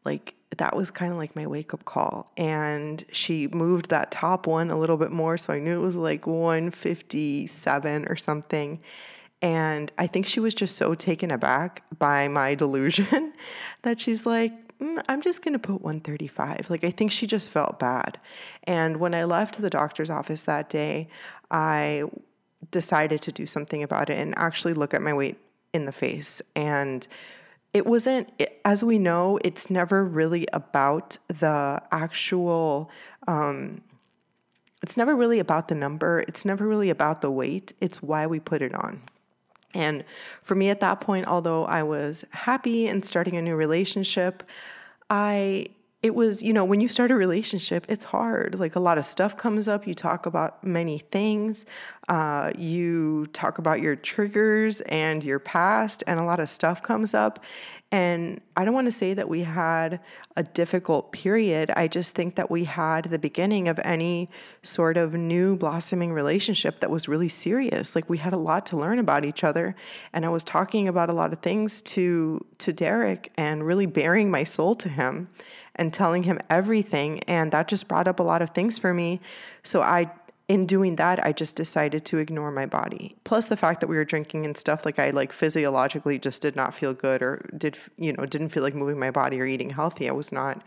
Like, 0.03 0.35
that 0.57 0.75
was 0.75 0.91
kind 0.91 1.11
of 1.11 1.17
like 1.17 1.35
my 1.35 1.47
wake 1.47 1.73
up 1.73 1.85
call. 1.85 2.31
And 2.37 3.03
she 3.11 3.47
moved 3.47 3.89
that 3.89 4.11
top 4.11 4.47
one 4.47 4.69
a 4.71 4.77
little 4.77 4.97
bit 4.97 5.11
more. 5.11 5.37
So 5.37 5.53
I 5.53 5.59
knew 5.59 5.81
it 5.81 5.85
was 5.85 5.95
like 5.95 6.27
157 6.27 8.05
or 8.07 8.15
something. 8.15 8.79
And 9.41 9.91
I 9.97 10.07
think 10.07 10.25
she 10.25 10.39
was 10.39 10.53
just 10.53 10.77
so 10.77 10.95
taken 10.95 11.29
aback 11.31 11.83
by 11.97 12.27
my 12.27 12.55
delusion 12.55 13.33
that 13.81 13.99
she's 13.99 14.25
like, 14.25 14.53
mm, 14.79 15.03
I'm 15.07 15.21
just 15.21 15.43
going 15.43 15.53
to 15.53 15.59
put 15.59 15.81
135. 15.81 16.69
Like, 16.69 16.83
I 16.83 16.91
think 16.91 17.11
she 17.11 17.27
just 17.27 17.49
felt 17.49 17.79
bad. 17.79 18.19
And 18.63 18.97
when 18.97 19.13
I 19.13 19.23
left 19.23 19.61
the 19.61 19.69
doctor's 19.69 20.09
office 20.09 20.43
that 20.43 20.69
day, 20.69 21.07
I 21.51 22.03
decided 22.71 23.21
to 23.21 23.31
do 23.31 23.45
something 23.45 23.83
about 23.83 24.09
it 24.09 24.17
and 24.17 24.33
actually 24.37 24.73
look 24.73 24.93
at 24.93 25.01
my 25.01 25.13
weight 25.13 25.37
in 25.73 25.85
the 25.85 25.91
face. 25.91 26.41
And 26.55 27.07
it 27.73 27.85
wasn't, 27.85 28.29
as 28.63 28.83
we 28.83 28.99
know, 28.99 29.39
it's 29.43 29.69
never 29.69 30.03
really 30.03 30.47
about 30.53 31.17
the 31.27 31.81
actual, 31.91 32.91
um, 33.27 33.81
it's 34.81 34.97
never 34.97 35.15
really 35.15 35.39
about 35.39 35.69
the 35.69 35.75
number. 35.75 36.19
It's 36.27 36.45
never 36.45 36.67
really 36.67 36.89
about 36.89 37.21
the 37.21 37.31
weight. 37.31 37.73
It's 37.81 38.03
why 38.03 38.27
we 38.27 38.39
put 38.39 38.61
it 38.61 38.75
on. 38.75 39.01
And 39.73 40.03
for 40.41 40.55
me 40.55 40.69
at 40.69 40.79
that 40.81 41.01
point, 41.01 41.27
although 41.27 41.65
I 41.65 41.83
was 41.83 42.25
happy 42.31 42.87
and 42.87 43.03
starting 43.03 43.37
a 43.37 43.41
new 43.41 43.55
relationship, 43.55 44.43
I 45.09 45.67
it 46.03 46.13
was, 46.13 46.43
you 46.43 46.51
know, 46.51 46.65
when 46.65 46.81
you 46.81 46.89
start 46.89 47.11
a 47.11 47.15
relationship, 47.15 47.85
it's 47.87 48.03
hard. 48.03 48.59
Like 48.59 48.75
a 48.75 48.79
lot 48.81 48.97
of 48.97 49.05
stuff 49.05 49.37
comes 49.37 49.69
up. 49.69 49.87
You 49.87 49.93
talk 49.93 50.25
about 50.25 50.61
many 50.61 50.97
things. 50.97 51.65
Uh, 52.09 52.51
you 52.57 53.27
talk 53.27 53.57
about 53.57 53.79
your 53.79 53.95
triggers 53.95 54.81
and 54.81 55.23
your 55.23 55.39
past, 55.39 56.03
and 56.05 56.19
a 56.19 56.23
lot 56.25 56.41
of 56.41 56.49
stuff 56.49 56.83
comes 56.83 57.13
up. 57.13 57.39
And 57.93 58.41
I 58.57 58.65
don't 58.65 58.73
want 58.73 58.87
to 58.87 58.91
say 58.91 59.13
that 59.13 59.29
we 59.29 59.43
had 59.43 59.99
a 60.35 60.41
difficult 60.41 61.11
period. 61.11 61.69
I 61.69 61.87
just 61.87 62.15
think 62.15 62.33
that 62.37 62.49
we 62.49 62.63
had 62.63 63.05
the 63.05 63.19
beginning 63.19 63.67
of 63.67 63.79
any 63.83 64.31
sort 64.63 64.97
of 64.97 65.13
new 65.13 65.55
blossoming 65.55 66.11
relationship 66.11 66.79
that 66.79 66.89
was 66.89 67.07
really 67.07 67.29
serious. 67.29 67.95
Like 67.95 68.09
we 68.09 68.17
had 68.17 68.33
a 68.33 68.37
lot 68.37 68.65
to 68.67 68.77
learn 68.77 68.97
about 68.97 69.25
each 69.25 69.43
other. 69.43 69.75
And 70.11 70.25
I 70.25 70.29
was 70.29 70.43
talking 70.43 70.87
about 70.87 71.11
a 71.11 71.13
lot 71.13 71.33
of 71.33 71.39
things 71.41 71.83
to 71.83 72.43
to 72.57 72.73
Derek 72.73 73.31
and 73.37 73.63
really 73.63 73.85
baring 73.85 74.31
my 74.31 74.43
soul 74.43 74.73
to 74.73 74.89
him 74.89 75.27
and 75.75 75.93
telling 75.93 76.23
him 76.23 76.39
everything. 76.49 77.19
And 77.27 77.51
that 77.51 77.67
just 77.67 77.87
brought 77.87 78.07
up 78.07 78.19
a 78.19 78.23
lot 78.23 78.41
of 78.41 78.49
things 78.49 78.79
for 78.79 78.91
me. 78.91 79.21
So 79.61 79.83
I 79.83 80.09
in 80.47 80.65
doing 80.65 80.97
that, 80.97 81.25
I 81.25 81.31
just 81.31 81.55
decided 81.55 82.03
to 82.05 82.17
ignore 82.17 82.51
my 82.51 82.65
body. 82.65 83.15
Plus 83.23 83.45
the 83.45 83.55
fact 83.55 83.79
that 83.79 83.87
we 83.87 83.95
were 83.95 84.05
drinking 84.05 84.45
and 84.45 84.57
stuff, 84.57 84.85
like 84.85 84.99
I 84.99 85.11
like 85.11 85.31
physiologically 85.31 86.19
just 86.19 86.41
did 86.41 86.55
not 86.55 86.73
feel 86.73 86.93
good 86.93 87.21
or 87.21 87.49
did, 87.57 87.77
you 87.97 88.11
know, 88.13 88.25
didn't 88.25 88.49
feel 88.49 88.63
like 88.63 88.75
moving 88.75 88.99
my 88.99 89.11
body 89.11 89.39
or 89.39 89.45
eating 89.45 89.69
healthy. 89.69 90.09
I 90.09 90.11
was 90.11 90.31
not, 90.31 90.61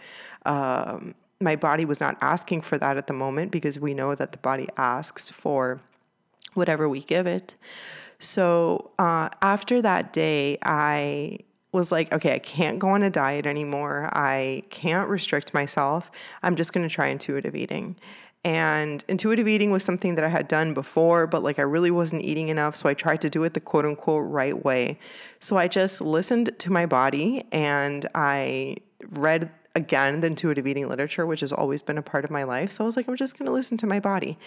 um, 0.47 1.15
my 1.41 1.57
body 1.57 1.85
was 1.85 2.01
not 2.01 2.17
asking 2.23 2.63
for 2.63 2.79
that 2.79 2.97
at 2.97 3.07
the 3.07 3.13
moment 3.13 3.51
because 3.51 3.79
we 3.79 3.93
know 3.93 4.15
that 4.15 4.33
the 4.33 4.39
body 4.39 4.69
asks 4.79 5.31
for 5.31 5.81
whatever 6.55 6.89
we 6.89 7.03
give 7.03 7.27
it. 7.27 7.55
So 8.19 8.93
uh, 8.99 9.29
after 9.43 9.83
that 9.83 10.15
day, 10.15 10.57
I 10.63 11.41
was 11.73 11.93
like, 11.93 12.13
okay, 12.13 12.35
I 12.35 12.39
can't 12.39 12.79
go 12.79 12.89
on 12.89 13.03
a 13.03 13.11
diet 13.11 13.45
anymore. 13.45 14.09
I 14.13 14.63
can't 14.71 15.09
restrict 15.09 15.53
myself. 15.53 16.11
I'm 16.43 16.57
just 16.57 16.73
going 16.73 16.89
to 16.89 16.93
try 16.93 17.09
intuitive 17.09 17.55
eating. 17.55 17.97
And 18.47 19.05
intuitive 19.09 19.49
eating 19.49 19.73
was 19.73 19.83
something 19.83 20.15
that 20.15 20.23
I 20.23 20.29
had 20.29 20.47
done 20.47 20.73
before, 20.73 21.27
but 21.27 21.43
like 21.43 21.59
I 21.59 21.63
really 21.63 21.91
wasn't 21.91 22.23
eating 22.23 22.47
enough. 22.47 22.77
So 22.77 22.89
I 22.89 22.95
tried 22.95 23.21
to 23.23 23.29
do 23.29 23.43
it 23.43 23.55
the 23.55 23.61
quote 23.61 23.85
unquote 23.85 24.25
right 24.31 24.65
way. 24.65 25.01
So 25.41 25.57
I 25.57 25.67
just 25.67 26.01
listened 26.01 26.57
to 26.57 26.71
my 26.71 26.87
body 26.87 27.45
and 27.51 28.07
I 28.15 28.77
read 29.11 29.51
again 29.75 30.21
the 30.21 30.29
intuitive 30.29 30.65
eating 30.65 30.89
literature, 30.89 31.27
which 31.27 31.41
has 31.41 31.53
always 31.53 31.83
been 31.83 31.99
a 31.99 32.03
part 32.03 32.25
of 32.25 32.31
my 32.31 32.45
life. 32.45 32.71
So 32.71 32.85
I 32.85 32.87
was 32.87 32.97
like, 32.97 33.09
I'm 33.09 33.17
just 33.17 33.37
going 33.37 33.47
to 33.47 33.53
listen 33.53 33.79
to 33.79 33.87
my 33.89 33.99
body. 33.99 34.39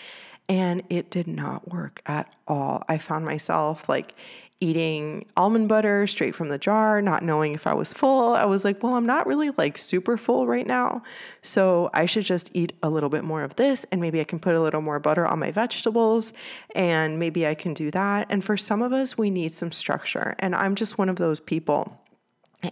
And 0.48 0.82
it 0.90 1.12
did 1.12 1.28
not 1.28 1.70
work 1.70 2.02
at 2.06 2.34
all. 2.48 2.86
I 2.88 3.00
found 3.00 3.26
myself 3.26 3.90
like 3.90 4.16
eating 4.62 5.26
almond 5.38 5.70
butter 5.70 6.06
straight 6.06 6.36
from 6.36 6.50
the 6.50 6.58
jar, 6.58 7.02
not 7.02 7.24
knowing 7.24 7.54
if 7.54 7.66
I 7.66 7.74
was 7.74 7.94
full. 7.94 8.34
I 8.34 8.46
was 8.46 8.66
like, 8.66 8.84
well, 8.84 8.96
I'm 8.96 9.06
not 9.06 9.26
really 9.26 9.52
like 9.52 9.78
super 9.78 10.18
full 10.18 10.48
right 10.48 10.68
now. 10.68 11.02
So 11.42 11.90
I 11.94 12.06
should 12.06 12.26
just 12.26 12.52
eat 12.54 12.74
a 12.84 12.90
little 12.90 13.10
bit 13.10 13.24
more 13.24 13.44
of 13.44 13.56
this 13.56 13.86
and 13.92 14.02
maybe 14.02 14.20
I 14.20 14.26
can 14.26 14.40
put 14.40 14.56
a 14.56 14.62
little 14.62 14.82
more 14.82 15.00
butter 15.00 15.26
on 15.26 15.40
my 15.40 15.52
vegetables 15.52 16.34
and 16.76 17.20
maybe 17.20 17.48
I 17.48 17.56
can 17.56 17.74
do 17.74 17.90
that. 17.92 18.28
And 18.30 18.44
for 18.44 18.58
some 18.58 18.82
of 18.82 18.92
us, 18.92 19.18
we 19.18 19.30
need 19.30 19.54
some 19.54 19.72
structure. 19.72 20.36
And 20.40 20.54
I'm 20.54 20.76
just 20.76 20.98
one 20.98 21.10
of 21.10 21.16
those 21.16 21.40
people. 21.40 21.98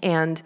And 0.01 0.41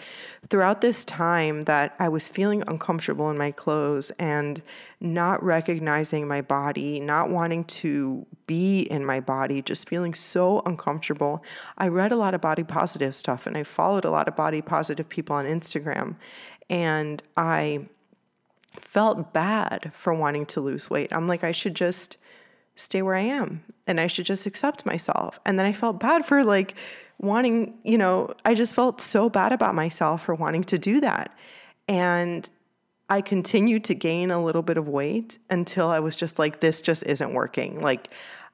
throughout 0.49 0.81
this 0.81 1.03
time 1.03 1.63
that 1.63 1.95
I 1.99 2.09
was 2.09 2.27
feeling 2.27 2.63
uncomfortable 2.67 3.29
in 3.31 3.37
my 3.39 3.49
clothes 3.51 4.11
and 4.19 4.61
not 4.99 5.43
recognizing 5.43 6.27
my 6.27 6.41
body, 6.41 6.99
not 6.99 7.31
wanting 7.31 7.63
to 7.63 8.27
be 8.45 8.81
in 8.81 9.03
my 9.03 9.19
body, 9.19 9.63
just 9.63 9.89
feeling 9.89 10.13
so 10.13 10.61
uncomfortable, 10.65 11.43
I 11.77 11.87
read 11.87 12.11
a 12.11 12.17
lot 12.17 12.35
of 12.35 12.41
body 12.41 12.63
positive 12.63 13.15
stuff 13.15 13.47
and 13.47 13.57
I 13.57 13.63
followed 13.63 14.05
a 14.05 14.11
lot 14.11 14.27
of 14.27 14.35
body 14.35 14.61
positive 14.61 15.09
people 15.09 15.35
on 15.35 15.45
Instagram. 15.45 16.17
And 16.69 17.23
I 17.35 17.87
felt 18.79 19.33
bad 19.33 19.91
for 19.93 20.13
wanting 20.13 20.45
to 20.47 20.61
lose 20.61 20.89
weight. 20.89 21.11
I'm 21.11 21.27
like, 21.27 21.43
I 21.43 21.51
should 21.51 21.75
just 21.75 22.17
stay 22.75 23.01
where 23.01 23.15
I 23.15 23.21
am 23.21 23.63
and 23.87 23.99
I 23.99 24.07
should 24.07 24.25
just 24.25 24.45
accept 24.45 24.85
myself. 24.85 25.39
And 25.45 25.59
then 25.59 25.65
I 25.65 25.73
felt 25.73 25.99
bad 25.99 26.25
for 26.25 26.43
like, 26.43 26.75
wanting, 27.21 27.77
you 27.83 27.97
know, 27.97 28.33
I 28.43 28.55
just 28.55 28.73
felt 28.73 28.99
so 28.99 29.29
bad 29.29 29.51
about 29.51 29.75
myself 29.75 30.25
for 30.25 30.35
wanting 30.35 30.63
to 30.63 30.77
do 30.79 30.99
that. 31.01 31.31
And 31.87 32.49
I 33.09 33.21
continued 33.21 33.83
to 33.85 33.93
gain 33.93 34.31
a 34.31 34.43
little 34.43 34.63
bit 34.63 34.77
of 34.77 34.87
weight 34.87 35.37
until 35.49 35.89
I 35.89 35.99
was 35.99 36.15
just 36.15 36.39
like, 36.39 36.61
this 36.61 36.81
just 36.81 37.03
isn't 37.03 37.33
working. 37.33 37.81
Like, 37.81 38.09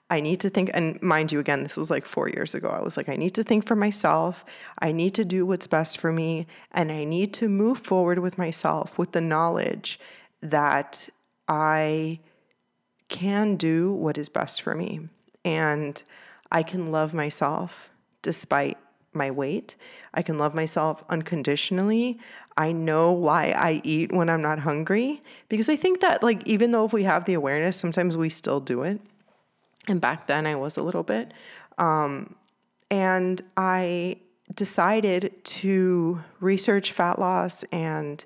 I 0.09 0.19
need 0.19 0.41
to 0.41 0.49
think, 0.49 0.71
and 0.73 1.01
mind 1.01 1.31
you, 1.31 1.39
again, 1.39 1.63
this 1.63 1.77
was 1.77 1.89
like 1.89 2.05
four 2.05 2.29
years 2.29 2.55
ago. 2.55 2.69
I 2.69 2.81
was 2.81 2.97
like, 2.97 3.09
I 3.09 3.15
need 3.15 3.35
to 3.35 3.43
think 3.43 3.65
for 3.65 3.75
myself. 3.75 4.43
I 4.79 4.91
need 4.91 5.15
to 5.15 5.25
do 5.25 5.45
what's 5.45 5.67
best 5.67 5.97
for 5.97 6.11
me. 6.11 6.47
And 6.71 6.91
I 6.91 7.03
need 7.03 7.33
to 7.35 7.49
move 7.49 7.79
forward 7.79 8.19
with 8.19 8.37
myself 8.37 8.97
with 8.97 9.11
the 9.11 9.21
knowledge 9.21 9.99
that 10.41 11.09
I 11.47 12.19
can 13.09 13.55
do 13.55 13.91
what 13.91 14.17
is 14.17 14.29
best 14.29 14.61
for 14.61 14.75
me. 14.75 15.07
And 15.45 16.01
I 16.51 16.63
can 16.63 16.91
love 16.91 17.13
myself 17.13 17.89
despite 18.21 18.77
my 19.13 19.31
weight. 19.31 19.75
I 20.13 20.21
can 20.21 20.37
love 20.37 20.53
myself 20.53 21.03
unconditionally. 21.09 22.19
I 22.57 22.71
know 22.71 23.11
why 23.11 23.51
I 23.51 23.81
eat 23.83 24.11
when 24.11 24.29
I'm 24.29 24.41
not 24.41 24.59
hungry 24.59 25.21
because 25.49 25.69
I 25.69 25.75
think 25.75 26.01
that, 26.01 26.23
like, 26.23 26.45
even 26.47 26.71
though 26.71 26.85
if 26.85 26.93
we 26.93 27.03
have 27.03 27.25
the 27.25 27.33
awareness, 27.33 27.77
sometimes 27.77 28.17
we 28.17 28.29
still 28.29 28.59
do 28.59 28.83
it. 28.83 28.99
And 29.87 30.01
back 30.01 30.27
then 30.27 30.45
I 30.45 30.55
was 30.55 30.77
a 30.77 30.83
little 30.83 31.03
bit. 31.03 31.33
Um, 31.77 32.35
and 32.89 33.41
I 33.55 34.17
decided 34.55 35.43
to 35.43 36.21
research 36.39 36.91
fat 36.91 37.19
loss 37.19 37.63
and 37.63 38.23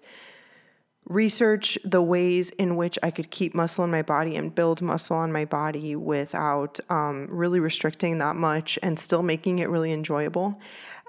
research 1.08 1.77
the 1.84 2.01
ways 2.01 2.51
in 2.51 2.75
which 2.75 2.98
I 3.01 3.12
could 3.12 3.31
keep 3.31 3.53
muscle 3.53 3.84
in 3.84 3.91
my 3.91 4.01
body 4.01 4.36
and 4.36 4.53
build 4.53 4.81
muscle 4.81 5.17
on 5.17 5.31
my 5.31 5.46
body 5.46 5.96
without 5.96 6.79
um, 6.89 7.27
really 7.29 7.60
restricting 7.60 8.20
that 8.20 8.36
much 8.36 8.77
and 8.84 9.00
still 9.00 9.24
making 9.24 9.60
it 9.60 9.70
really 9.70 9.91
enjoyable. 9.91 10.60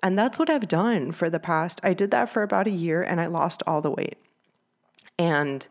And 0.03 0.19
that's 0.19 0.39
what 0.39 0.51
I've 0.51 0.67
done 0.67 1.13
for 1.13 1.31
the 1.31 1.39
past, 1.39 1.81
I 1.85 1.95
did 1.95 2.11
that 2.11 2.29
for 2.29 2.43
about 2.43 2.67
a 2.67 2.71
year 2.71 3.03
and 3.03 3.21
I 3.21 3.27
lost 3.27 3.63
all 3.67 3.81
the 3.81 3.91
weight. 3.91 4.19
And 5.19 5.67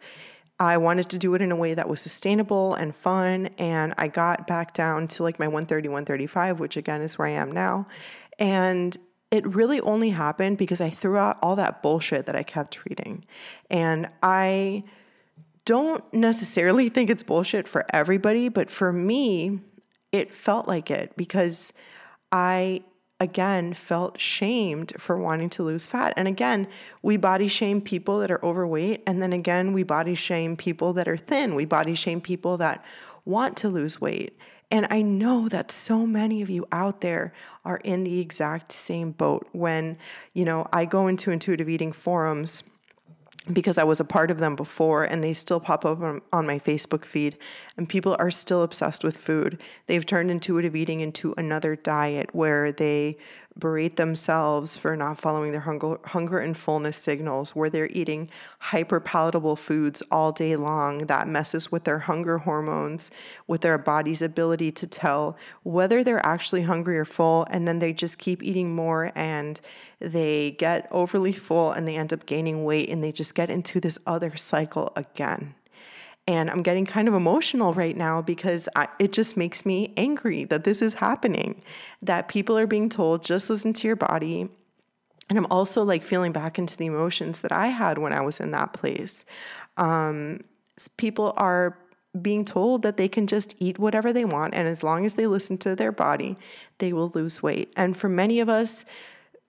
I 0.59 0.77
wanted 0.77 1.09
to 1.09 1.17
do 1.17 1.33
it 1.33 1.41
in 1.41 1.51
a 1.51 1.55
way 1.55 1.73
that 1.73 1.89
was 1.89 2.01
sustainable 2.01 2.75
and 2.75 2.95
fun. 2.95 3.47
And 3.57 3.93
I 3.97 4.07
got 4.07 4.47
back 4.47 4.73
down 4.73 5.07
to 5.09 5.23
like 5.23 5.39
my 5.39 5.47
130, 5.47 5.89
135, 5.89 6.59
which 6.59 6.77
again 6.77 7.01
is 7.01 7.17
where 7.17 7.27
I 7.27 7.31
am 7.31 7.51
now. 7.51 7.87
And 8.39 8.95
it 9.31 9.55
really 9.55 9.79
only 9.81 10.09
happened 10.09 10.57
because 10.57 10.81
I 10.81 10.89
threw 10.89 11.17
out 11.17 11.39
all 11.41 11.55
that 11.55 11.81
bullshit 11.81 12.25
that 12.25 12.35
I 12.35 12.43
kept 12.43 12.85
reading. 12.85 13.25
And 13.69 14.09
I 14.21 14.83
don't 15.65 16.03
necessarily 16.13 16.89
think 16.89 17.09
it's 17.09 17.23
bullshit 17.23 17.67
for 17.67 17.85
everybody, 17.93 18.49
but 18.49 18.69
for 18.69 18.91
me, 18.91 19.61
it 20.11 20.35
felt 20.35 20.67
like 20.67 20.91
it 20.91 21.13
because 21.15 21.71
I 22.31 22.83
again 23.21 23.73
felt 23.73 24.19
shamed 24.19 24.93
for 24.97 25.15
wanting 25.17 25.49
to 25.51 25.63
lose 25.63 25.85
fat. 25.85 26.13
And 26.17 26.27
again, 26.27 26.67
we 27.01 27.17
body 27.17 27.47
shame 27.47 27.79
people 27.79 28.19
that 28.19 28.31
are 28.31 28.43
overweight. 28.43 29.03
And 29.05 29.21
then 29.21 29.31
again, 29.31 29.73
we 29.73 29.83
body 29.83 30.15
shame 30.15 30.57
people 30.57 30.91
that 30.93 31.07
are 31.07 31.17
thin. 31.17 31.55
We 31.55 31.65
body 31.65 31.93
shame 31.93 32.19
people 32.19 32.57
that 32.57 32.83
want 33.23 33.55
to 33.57 33.69
lose 33.69 34.01
weight. 34.01 34.37
And 34.71 34.87
I 34.89 35.01
know 35.01 35.49
that 35.49 35.69
so 35.69 36.07
many 36.07 36.41
of 36.41 36.49
you 36.49 36.65
out 36.71 37.01
there 37.01 37.33
are 37.65 37.77
in 37.77 38.05
the 38.05 38.19
exact 38.19 38.71
same 38.71 39.11
boat 39.11 39.47
when, 39.51 39.97
you 40.33 40.45
know, 40.45 40.67
I 40.71 40.85
go 40.85 41.07
into 41.07 41.29
intuitive 41.29 41.67
eating 41.67 41.91
forums 41.91 42.63
because 43.51 43.77
I 43.77 43.83
was 43.83 43.99
a 43.99 44.05
part 44.05 44.31
of 44.31 44.37
them 44.37 44.55
before 44.55 45.03
and 45.03 45.23
they 45.23 45.33
still 45.33 45.59
pop 45.59 45.83
up 45.83 45.99
on, 45.99 46.45
my 46.45 46.59
Facebook 46.59 47.05
feed 47.05 47.37
and 47.75 47.89
people 47.89 48.15
are 48.17 48.29
still 48.29 48.63
obsessed 48.63 49.03
with 49.03 49.17
food. 49.17 49.61
They've 49.87 50.05
turned 50.05 50.31
intuitive 50.31 50.75
eating 50.75 51.01
into 51.01 51.33
another 51.37 51.75
diet 51.75 52.33
where 52.33 52.71
they 52.71 53.17
berate 53.57 53.95
themselves 53.95 54.77
for 54.77 54.95
not 54.95 55.19
following 55.19 55.51
their 55.51 55.61
hunger, 55.61 55.99
hunger 56.05 56.39
and 56.39 56.55
fullness 56.55 56.97
signals, 56.97 57.55
where 57.55 57.69
they're 57.69 57.89
eating 57.89 58.29
hyper 58.59 58.99
palatable 58.99 59.55
foods 59.55 60.01
all 60.11 60.31
day 60.31 60.55
long 60.55 60.99
that 61.07 61.27
messes 61.27 61.71
with 61.71 61.83
their 61.83 61.99
hunger 61.99 62.39
hormones, 62.39 63.11
with 63.47 63.61
their 63.61 63.77
body's 63.77 64.21
ability 64.21 64.71
to 64.71 64.87
tell 64.87 65.37
whether 65.63 66.03
they're 66.03 66.25
actually 66.25 66.63
hungry 66.63 66.97
or 66.97 67.05
full, 67.05 67.45
and 67.49 67.67
then 67.67 67.79
they 67.79 67.93
just 67.93 68.17
keep 68.17 68.41
eating 68.41 68.73
more 68.73 69.11
and 69.15 69.61
they 69.99 70.51
get 70.51 70.87
overly 70.91 71.33
full 71.33 71.71
and 71.71 71.87
they 71.87 71.95
end 71.95 72.11
up 72.11 72.25
gaining 72.25 72.63
weight 72.63 72.89
and 72.89 73.03
they 73.03 73.11
just 73.11 73.35
get 73.35 73.49
into 73.49 73.79
this 73.79 73.99
other 74.07 74.35
cycle 74.35 74.91
again. 74.95 75.53
And 76.27 76.49
I'm 76.49 76.61
getting 76.61 76.85
kind 76.85 77.07
of 77.07 77.13
emotional 77.13 77.73
right 77.73 77.97
now 77.97 78.21
because 78.21 78.69
I, 78.75 78.87
it 78.99 79.11
just 79.11 79.35
makes 79.35 79.65
me 79.65 79.93
angry 79.97 80.43
that 80.45 80.63
this 80.63 80.81
is 80.81 80.95
happening, 80.95 81.61
that 82.01 82.27
people 82.27 82.57
are 82.57 82.67
being 82.67 82.89
told, 82.89 83.23
just 83.23 83.49
listen 83.49 83.73
to 83.73 83.87
your 83.87 83.95
body. 83.95 84.47
And 85.29 85.37
I'm 85.37 85.47
also 85.49 85.83
like 85.83 86.03
feeling 86.03 86.31
back 86.31 86.59
into 86.59 86.77
the 86.77 86.85
emotions 86.85 87.41
that 87.41 87.51
I 87.51 87.67
had 87.67 87.97
when 87.97 88.13
I 88.13 88.21
was 88.21 88.39
in 88.39 88.51
that 88.51 88.73
place. 88.73 89.25
Um, 89.77 90.41
people 90.97 91.33
are 91.37 91.77
being 92.21 92.43
told 92.43 92.81
that 92.81 92.97
they 92.97 93.07
can 93.07 93.25
just 93.25 93.55
eat 93.59 93.79
whatever 93.79 94.11
they 94.11 94.25
want. 94.25 94.53
And 94.53 94.67
as 94.67 94.83
long 94.83 95.05
as 95.05 95.13
they 95.13 95.27
listen 95.27 95.57
to 95.59 95.75
their 95.75 95.91
body, 95.91 96.37
they 96.79 96.91
will 96.91 97.09
lose 97.15 97.41
weight. 97.41 97.71
And 97.77 97.95
for 97.95 98.09
many 98.09 98.39
of 98.39 98.49
us, 98.49 98.83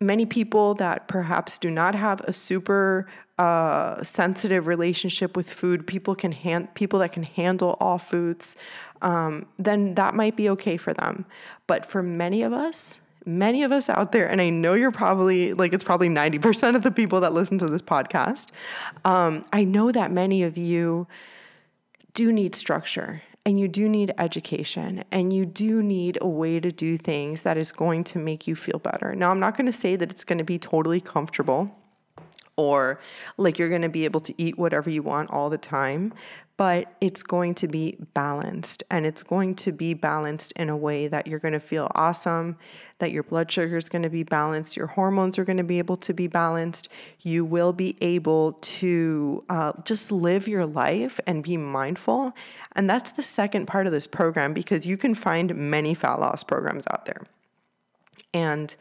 many 0.03 0.27
people 0.27 0.75
that 0.75 1.09
perhaps 1.09 1.59
do 1.59 1.71
not 1.71 1.95
have 1.95 2.21
a 2.23 2.33
super 2.33 3.07
uh, 3.39 4.03
sensitive 4.03 4.67
relationship 4.67 5.37
with 5.37 5.51
food, 5.51 5.87
people 5.87 6.15
can 6.15 6.33
hand 6.33 6.75
people 6.75 6.99
that 6.99 7.13
can 7.13 7.23
handle 7.23 7.77
all 7.81 7.99
foods, 7.99 8.57
um, 9.01 9.47
then 9.59 9.95
that 9.95 10.15
might 10.15 10.37
be 10.37 10.49
okay 10.51 10.77
for 10.77 10.93
them. 10.93 11.25
But 11.67 11.87
for 11.87 12.03
many 12.03 12.43
of 12.43 12.53
us, 12.53 13.01
many 13.25 13.63
of 13.63 13.73
us 13.73 13.89
out 13.89 14.13
there, 14.13 14.29
and 14.29 14.41
I 14.41 14.51
know 14.51 14.75
you're 14.75 14.93
probably 14.93 15.55
like 15.55 15.73
it's 15.73 15.85
probably 15.85 16.09
ninety 16.09 16.39
percent 16.39 16.77
of 16.77 16.83
the 16.83 16.91
people 16.91 17.21
that 17.21 17.33
listen 17.33 17.59
to 17.59 17.67
this 17.67 17.83
podcast. 17.83 18.51
Um, 19.05 19.43
I 19.53 19.65
know 19.65 19.91
that 19.93 20.13
many 20.13 20.43
of 20.43 20.57
you 20.57 21.07
do 22.15 22.33
need 22.33 22.55
structure 22.55 23.23
and 23.45 23.59
you 23.59 23.69
do 23.69 23.89
need 23.89 24.13
education 24.19 25.05
and 25.11 25.33
you 25.33 25.45
do 25.45 25.83
need 25.83 26.19
a 26.21 26.29
way 26.29 26.61
to 26.61 26.71
do 26.71 26.97
things 26.97 27.43
that 27.43 27.57
is 27.57 27.73
going 27.73 28.05
to 28.05 28.19
make 28.19 28.47
you 28.47 28.55
feel 28.55 28.79
better. 28.79 29.15
Now, 29.15 29.31
I'm 29.31 29.41
not 29.41 29.57
going 29.57 29.67
to 29.67 29.73
say 29.73 29.97
that 29.97 30.11
it's 30.11 30.25
going 30.25 30.39
to 30.39 30.45
be 30.45 30.59
totally 30.59 31.01
comfortable 31.01 31.77
or 32.57 33.01
like 33.37 33.59
you're 33.59 33.69
going 33.69 33.83
to 33.83 33.89
be 33.89 34.05
able 34.05 34.21
to 34.21 34.35
eat 34.41 34.59
whatever 34.59 34.91
you 34.91 35.03
want 35.03 35.31
all 35.31 35.51
the 35.51 35.59
time, 35.59 36.13
but 36.63 36.95
it's 37.01 37.25
going 37.25 37.57
to 37.57 37.67
be 37.67 37.97
balanced 38.15 38.85
and 38.89 39.05
it's 39.05 39.25
going 39.25 39.53
to 39.53 39.73
be 39.73 39.95
balanced 39.95 40.53
in 40.53 40.69
a 40.69 40.77
way 40.77 41.09
that 41.09 41.27
you're 41.27 41.41
going 41.41 41.51
to 41.51 41.59
feel 41.59 41.91
awesome, 41.97 42.57
that 43.01 43.11
your 43.11 43.25
blood 43.25 43.51
sugar 43.51 43.77
is 43.77 43.89
going 43.89 44.05
to 44.05 44.09
be 44.09 44.23
balanced, 44.23 44.77
your 44.77 44.87
hormones 44.87 45.41
are 45.41 45.45
going 45.45 45.57
to 45.57 45.65
be 45.65 45.81
able 45.81 45.97
to 45.97 46.15
be 46.15 46.29
balanced. 46.29 46.89
You 47.23 47.45
will 47.45 47.73
be 47.73 47.97
able 48.01 48.53
to 48.53 49.43
uh, 49.49 49.73
just 49.85 50.13
live 50.13 50.47
your 50.47 50.65
life 50.65 51.19
and 51.27 51.43
be 51.43 51.57
mindful. 51.57 52.33
And 52.77 52.89
that's 52.89 53.11
the 53.11 53.25
second 53.25 53.67
part 53.67 53.89
of 53.89 53.93
this 53.93 54.07
program 54.07 54.55
because 54.55 54.87
you 54.87 54.97
can 54.97 55.17
find 55.17 55.57
many 55.57 55.95
fat 55.95 56.21
loss 56.21 56.45
programs 56.45 56.85
out 56.93 57.07
there. 57.07 57.23
And 58.33 58.77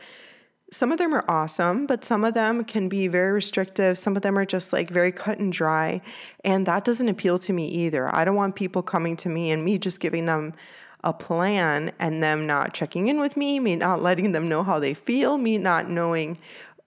some 0.72 0.94
of 0.94 0.98
them 0.98 1.14
are 1.14 1.26
awesome, 1.28 1.86
but 1.86 2.06
some 2.06 2.24
of 2.24 2.34
them 2.34 2.64
can 2.64 2.88
be 2.88 3.10
very 3.10 3.34
restrictive. 3.34 3.98
Some 3.98 4.16
of 4.16 4.22
them 4.22 4.38
are 4.38 4.46
just 4.46 4.72
like 4.72 4.90
very 4.90 5.12
cut 5.12 5.38
and 5.38 5.52
dry. 5.52 6.02
And 6.46 6.66
that 6.66 6.86
doesn't 6.86 7.10
appeal 7.10 7.38
to 7.40 7.52
me 7.52 7.68
either. 7.68 8.14
I 8.16 8.24
don't 8.24 8.36
want 8.36 8.56
people 8.56 8.82
coming 8.82 9.18
to 9.18 9.30
me 9.30 9.52
and 9.52 9.66
me 9.66 9.78
just 9.78 10.00
giving 10.00 10.26
them 10.26 10.54
a 11.04 11.12
plan 11.12 11.92
and 12.00 12.24
them 12.24 12.48
not 12.48 12.74
checking 12.74 13.10
in 13.10 13.20
with 13.20 13.36
me, 13.36 13.60
me 13.60 13.76
not 13.76 14.02
letting 14.02 14.32
them 14.32 14.48
know 14.48 14.64
how 14.64 14.80
they 14.80 14.94
feel, 14.94 15.38
me 15.38 15.58
not 15.58 15.90
knowing 15.90 16.38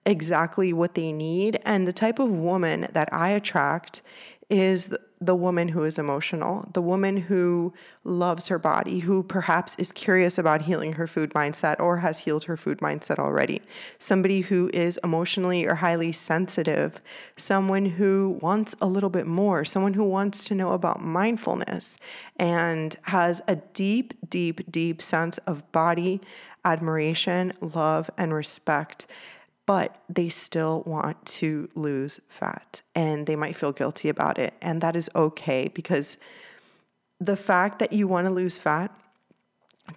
exactly 0.05 0.73
what 0.73 0.95
they 0.95 1.11
need. 1.11 1.59
And 1.63 1.87
the 1.87 1.93
type 1.93 2.17
of 2.17 2.31
woman 2.31 2.87
that 2.93 3.09
I 3.13 3.29
attract 3.29 4.01
is 4.49 4.95
the 5.21 5.35
woman 5.35 5.69
who 5.69 5.83
is 5.83 5.97
emotional, 5.97 6.67
the 6.73 6.81
woman 6.81 7.17
who 7.17 7.73
loves 8.03 8.47
her 8.49 8.59
body, 8.59 8.99
who 8.99 9.23
perhaps 9.23 9.75
is 9.77 9.91
curious 9.91 10.37
about 10.37 10.63
healing 10.63 10.93
her 10.93 11.07
food 11.07 11.31
mindset 11.31 11.79
or 11.79 11.97
has 11.97 12.19
healed 12.19 12.43
her 12.45 12.57
food 12.57 12.79
mindset 12.79 13.17
already, 13.17 13.61
somebody 13.97 14.41
who 14.41 14.69
is 14.73 14.99
emotionally 15.03 15.65
or 15.65 15.75
highly 15.75 16.11
sensitive, 16.11 16.99
someone 17.37 17.85
who 17.85 18.37
wants 18.41 18.75
a 18.81 18.87
little 18.87 19.09
bit 19.09 19.25
more, 19.25 19.63
someone 19.63 19.93
who 19.93 20.03
wants 20.03 20.43
to 20.45 20.55
know 20.55 20.71
about 20.71 21.01
mindfulness 21.01 21.97
and 22.37 22.97
has 23.03 23.41
a 23.47 23.55
deep, 23.55 24.13
deep, 24.29 24.69
deep 24.69 25.01
sense 25.01 25.37
of 25.39 25.71
body 25.71 26.21
admiration, 26.65 27.53
love, 27.61 28.09
and 28.17 28.33
respect 28.33 29.05
but 29.65 30.03
they 30.09 30.29
still 30.29 30.83
want 30.85 31.23
to 31.25 31.69
lose 31.75 32.19
fat 32.27 32.81
and 32.93 33.25
they 33.25 33.35
might 33.35 33.55
feel 33.55 33.71
guilty 33.71 34.09
about 34.09 34.37
it. 34.37 34.53
And 34.61 34.81
that 34.81 34.95
is 34.95 35.09
okay 35.15 35.69
because 35.69 36.17
the 37.19 37.35
fact 37.35 37.79
that 37.79 37.93
you 37.93 38.07
want 38.07 38.27
to 38.27 38.33
lose 38.33 38.57
fat 38.57 38.91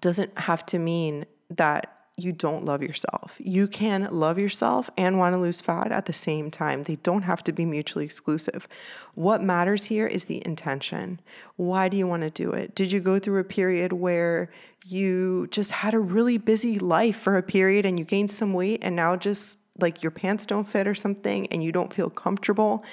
doesn't 0.00 0.38
have 0.38 0.64
to 0.66 0.78
mean 0.78 1.26
that 1.50 1.97
you 2.18 2.32
don't 2.32 2.64
love 2.64 2.82
yourself. 2.82 3.36
You 3.38 3.68
can 3.68 4.08
love 4.10 4.38
yourself 4.38 4.90
and 4.96 5.18
want 5.18 5.34
to 5.34 5.38
lose 5.38 5.60
fat 5.60 5.92
at 5.92 6.06
the 6.06 6.12
same 6.12 6.50
time. 6.50 6.82
They 6.82 6.96
don't 6.96 7.22
have 7.22 7.44
to 7.44 7.52
be 7.52 7.64
mutually 7.64 8.04
exclusive. 8.04 8.66
What 9.14 9.42
matters 9.42 9.86
here 9.86 10.06
is 10.06 10.24
the 10.24 10.44
intention. 10.44 11.20
Why 11.56 11.88
do 11.88 11.96
you 11.96 12.06
want 12.06 12.22
to 12.22 12.30
do 12.30 12.50
it? 12.50 12.74
Did 12.74 12.90
you 12.90 13.00
go 13.00 13.18
through 13.18 13.40
a 13.40 13.44
period 13.44 13.92
where 13.92 14.50
you 14.84 15.46
just 15.50 15.70
had 15.70 15.94
a 15.94 15.98
really 15.98 16.38
busy 16.38 16.78
life 16.78 17.16
for 17.16 17.36
a 17.36 17.42
period 17.42 17.86
and 17.86 17.98
you 17.98 18.04
gained 18.04 18.30
some 18.30 18.52
weight 18.52 18.80
and 18.82 18.96
now 18.96 19.14
just 19.14 19.60
like 19.78 20.02
your 20.02 20.10
pants 20.10 20.44
don't 20.44 20.64
fit 20.64 20.88
or 20.88 20.94
something 20.94 21.46
and 21.48 21.62
you 21.62 21.70
don't 21.70 21.94
feel 21.94 22.10
comfortable 22.10 22.84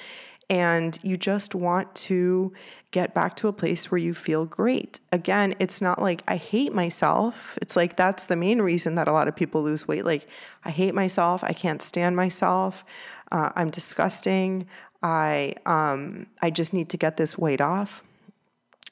and 0.48 0.98
you 1.02 1.16
just 1.16 1.54
want 1.54 1.92
to 1.94 2.52
get 2.92 3.14
back 3.14 3.34
to 3.36 3.48
a 3.48 3.52
place 3.52 3.90
where 3.90 3.98
you 3.98 4.14
feel 4.14 4.44
great. 4.44 5.00
Again, 5.10 5.54
it's 5.58 5.82
not 5.82 6.00
like 6.00 6.22
I 6.28 6.36
hate 6.36 6.72
myself. 6.72 7.58
It's 7.60 7.74
like 7.74 7.96
that's 7.96 8.26
the 8.26 8.36
main 8.36 8.62
reason 8.62 8.94
that 8.94 9.08
a 9.08 9.12
lot 9.12 9.26
of 9.26 9.34
people 9.34 9.62
lose 9.62 9.88
weight. 9.88 10.04
Like, 10.04 10.28
I 10.64 10.70
hate 10.70 10.94
myself. 10.94 11.42
I 11.42 11.52
can't 11.52 11.82
stand 11.82 12.14
myself. 12.14 12.84
Uh, 13.32 13.50
I'm 13.56 13.70
disgusting. 13.70 14.66
I 15.02 15.54
um, 15.66 16.26
I 16.40 16.50
just 16.50 16.72
need 16.72 16.88
to 16.90 16.96
get 16.96 17.16
this 17.16 17.36
weight 17.36 17.60
off 17.60 18.02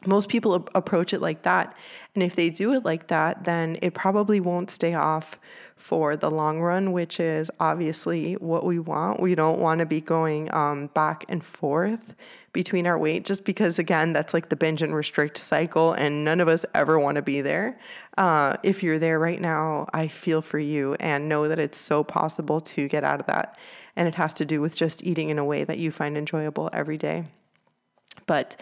most 0.07 0.29
people 0.29 0.69
approach 0.75 1.13
it 1.13 1.21
like 1.21 1.43
that. 1.43 1.77
And 2.15 2.23
if 2.23 2.37
they 2.37 2.51
do 2.51 2.73
it 2.75 2.85
like 2.85 3.09
that, 3.09 3.45
then 3.45 3.77
it 3.83 3.95
probably 3.95 4.41
won't 4.41 4.71
stay 4.71 4.95
off 4.95 5.39
for 5.77 6.17
the 6.17 6.31
long 6.31 6.61
run, 6.61 6.93
which 6.93 7.19
is 7.19 7.51
obviously 7.61 8.35
what 8.35 8.65
we 8.65 8.79
want. 8.79 9.21
We 9.21 9.35
don't 9.35 9.59
want 9.59 9.81
to 9.81 9.87
be 9.87 10.01
going 10.01 10.53
um, 10.55 10.87
back 10.95 11.25
and 11.29 11.45
forth 11.45 12.15
between 12.53 12.87
our 12.87 12.97
weight, 12.97 13.25
just 13.25 13.45
because, 13.45 13.81
again, 13.81 14.13
that's 14.13 14.33
like 14.33 14.49
the 14.49 14.57
binge 14.57 14.81
and 14.81 14.95
restrict 14.95 15.37
cycle, 15.37 15.93
and 15.93 16.25
none 16.25 16.41
of 16.41 16.47
us 16.47 16.65
ever 16.73 17.01
want 17.01 17.17
to 17.17 17.23
be 17.23 17.41
there. 17.41 17.79
Uh, 18.17 18.57
if 18.63 18.83
you're 18.83 19.01
there 19.01 19.19
right 19.19 19.41
now, 19.41 19.87
I 19.93 20.07
feel 20.07 20.41
for 20.41 20.61
you 20.61 20.95
and 21.01 21.29
know 21.29 21.49
that 21.49 21.59
it's 21.59 21.79
so 21.79 22.05
possible 22.05 22.61
to 22.61 22.87
get 22.87 23.03
out 23.03 23.19
of 23.19 23.27
that. 23.27 23.59
And 23.97 24.07
it 24.07 24.15
has 24.15 24.33
to 24.35 24.45
do 24.45 24.61
with 24.61 24.77
just 24.77 25.05
eating 25.05 25.31
in 25.31 25.39
a 25.39 25.45
way 25.45 25.65
that 25.65 25.79
you 25.79 25.91
find 25.91 26.17
enjoyable 26.17 26.71
every 26.73 26.97
day. 26.97 27.25
But 28.27 28.61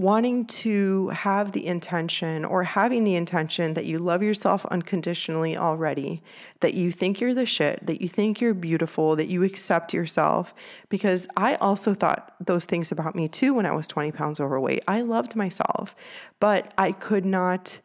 wanting 0.00 0.46
to 0.46 1.08
have 1.08 1.52
the 1.52 1.66
intention 1.66 2.44
or 2.44 2.64
having 2.64 3.04
the 3.04 3.14
intention 3.14 3.74
that 3.74 3.84
you 3.84 3.98
love 3.98 4.22
yourself 4.22 4.64
unconditionally 4.66 5.56
already, 5.56 6.22
that 6.60 6.72
you 6.74 6.90
think 6.90 7.20
you're 7.20 7.34
the 7.34 7.44
shit, 7.44 7.84
that 7.86 8.00
you 8.00 8.08
think 8.08 8.40
you're 8.40 8.54
beautiful, 8.54 9.14
that 9.14 9.28
you 9.28 9.42
accept 9.42 9.92
yourself. 9.92 10.54
Because 10.88 11.28
I 11.36 11.56
also 11.56 11.92
thought 11.92 12.34
those 12.40 12.64
things 12.64 12.90
about 12.90 13.14
me 13.14 13.28
too 13.28 13.52
when 13.52 13.66
I 13.66 13.72
was 13.72 13.86
20 13.86 14.10
pounds 14.12 14.40
overweight. 14.40 14.82
I 14.88 15.02
loved 15.02 15.36
myself, 15.36 15.94
but 16.40 16.72
I 16.78 16.92
could 16.92 17.26
not 17.26 17.80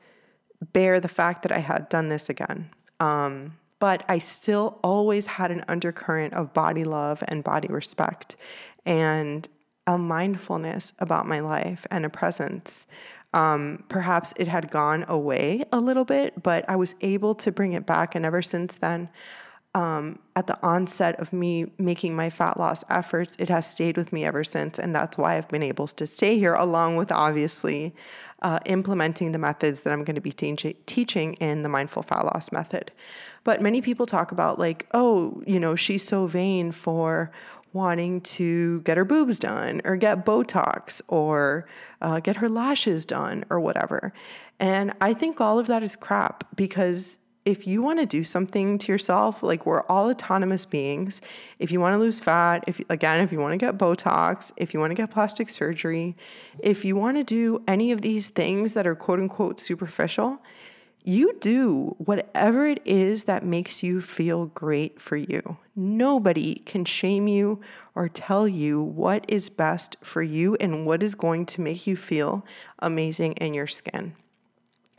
bear 0.74 1.00
the 1.00 1.10
fact 1.10 1.44
that 1.44 1.52
I 1.52 1.60
had 1.60 1.90
done 1.90 2.08
this 2.08 2.30
again. 2.30 2.70
Um, 3.00 3.58
but 3.80 4.04
I 4.08 4.20
still 4.20 4.80
always 4.84 5.28
had 5.28 5.52
an 5.52 5.66
undercurrent 5.68 6.34
of 6.34 6.54
body 6.54 6.86
love 6.86 7.24
and 7.28 7.44
body 7.44 7.68
respect. 7.68 8.38
And 8.86 9.48
a 9.88 9.98
mindfulness 9.98 10.94
about 11.00 11.28
my 11.28 11.40
life 11.40 11.86
and 11.92 12.06
a 12.06 12.10
presence. 12.10 12.88
Um, 13.34 13.84
perhaps 13.90 14.34
it 14.38 14.48
had 14.48 14.72
gone 14.72 15.06
away 15.08 15.66
a 15.72 15.80
little 15.80 16.06
bit, 16.06 16.42
but 16.42 16.64
I 16.70 16.76
was 16.78 16.96
able 17.02 17.36
to 17.36 17.52
bring 17.52 17.74
it 17.74 17.86
back. 17.86 18.16
And 18.16 18.26
ever 18.26 18.42
since 18.42 18.76
then, 18.78 19.10
um, 19.76 20.20
at 20.38 20.48
the 20.48 20.58
onset 20.66 21.20
of 21.20 21.34
me 21.34 21.70
making 21.78 22.16
my 22.16 22.30
fat 22.30 22.58
loss 22.58 22.86
efforts, 22.90 23.36
it 23.38 23.50
has 23.50 23.68
stayed 23.68 23.98
with 23.98 24.14
me 24.14 24.24
ever 24.24 24.46
since. 24.46 24.80
And 24.80 24.96
that's 24.96 25.18
why 25.18 25.36
I've 25.36 25.50
been 25.50 25.64
able 25.64 25.88
to 25.88 26.08
stay 26.08 26.40
here, 26.40 26.54
along 26.54 26.96
with 26.96 27.12
obviously 27.12 27.94
uh, 28.42 28.60
implementing 28.66 29.34
the 29.34 29.38
methods 29.38 29.82
that 29.82 29.92
I'm 29.92 30.06
going 30.06 30.16
to 30.16 30.22
be 30.22 30.32
te- 30.32 30.78
teaching 30.86 31.34
in 31.36 31.64
the 31.64 31.70
mindful 31.70 32.04
fat 32.04 32.24
loss 32.24 32.54
method. 32.54 32.94
But 33.44 33.62
many 33.62 33.82
people 33.82 34.06
talk 34.06 34.32
about, 34.32 34.58
like, 34.58 34.88
oh, 34.94 35.44
you 35.46 35.60
know, 35.60 35.76
she's 35.76 36.04
so 36.04 36.26
vain 36.26 36.72
for 36.72 37.32
wanting 37.76 38.22
to 38.22 38.82
get 38.82 38.98
her 38.98 39.06
boobs 39.06 39.38
done 39.38 39.82
or 39.86 39.98
get 39.98 40.26
Botox 40.26 41.02
or 41.08 41.68
uh, 42.02 42.20
get 42.22 42.38
her 42.38 42.50
lashes 42.50 43.06
done 43.06 43.44
or 43.50 43.60
whatever. 43.60 44.14
And 44.60 44.94
I 45.02 45.14
think 45.14 45.42
all 45.42 45.60
of 45.60 45.68
that 45.68 45.84
is 45.84 45.96
crap 45.96 46.48
because 46.56 47.20
if 47.44 47.68
you 47.68 47.84
want 47.84 48.00
to 48.00 48.08
do 48.08 48.24
something 48.24 48.80
to 48.80 48.92
yourself, 48.92 49.44
like 49.44 49.68
we're 49.68 49.84
all 49.84 50.10
autonomous 50.10 50.66
beings. 50.66 51.22
If 51.60 51.72
you 51.72 51.80
want 51.80 51.94
to 51.94 52.00
lose 52.00 52.20
fat, 52.20 52.64
if 52.66 52.82
again, 52.90 53.22
if 53.22 53.32
you 53.32 53.40
want 53.40 53.52
to 53.54 53.58
get 53.58 53.78
Botox, 53.78 54.52
if 54.58 54.74
you 54.74 54.80
want 54.80 54.90
to 54.92 54.96
get 54.96 55.12
plastic 55.12 55.50
surgery, 55.50 56.16
if 56.60 56.84
you 56.84 56.96
want 56.96 57.18
to 57.18 57.24
do 57.24 57.62
any 57.68 57.92
of 57.92 58.02
these 58.02 58.30
things 58.30 58.74
that 58.74 58.88
are 58.88 58.96
quote 58.96 59.20
unquote 59.20 59.60
superficial, 59.60 60.40
you 61.08 61.34
do 61.40 61.96
whatever 62.00 62.68
it 62.68 62.82
is 62.84 63.26
that 63.26 63.46
makes 63.46 63.84
you 63.84 64.02
feel 64.02 64.48
great 64.48 65.00
for 65.00 65.16
you. 65.16 65.58
Nobody 65.76 66.56
can 66.56 66.84
shame 66.86 67.28
you 67.28 67.62
or 67.94 68.10
tell 68.10 68.48
you 68.48 68.82
what 68.82 69.24
is 69.28 69.50
best 69.50 69.98
for 70.02 70.24
you 70.24 70.56
and 70.60 70.86
what 70.86 71.04
is 71.04 71.14
going 71.14 71.46
to 71.48 71.62
make 71.62 71.86
you 71.86 71.96
feel 71.96 72.46
amazing 72.80 73.34
in 73.34 73.54
your 73.54 73.68
skin. 73.68 74.16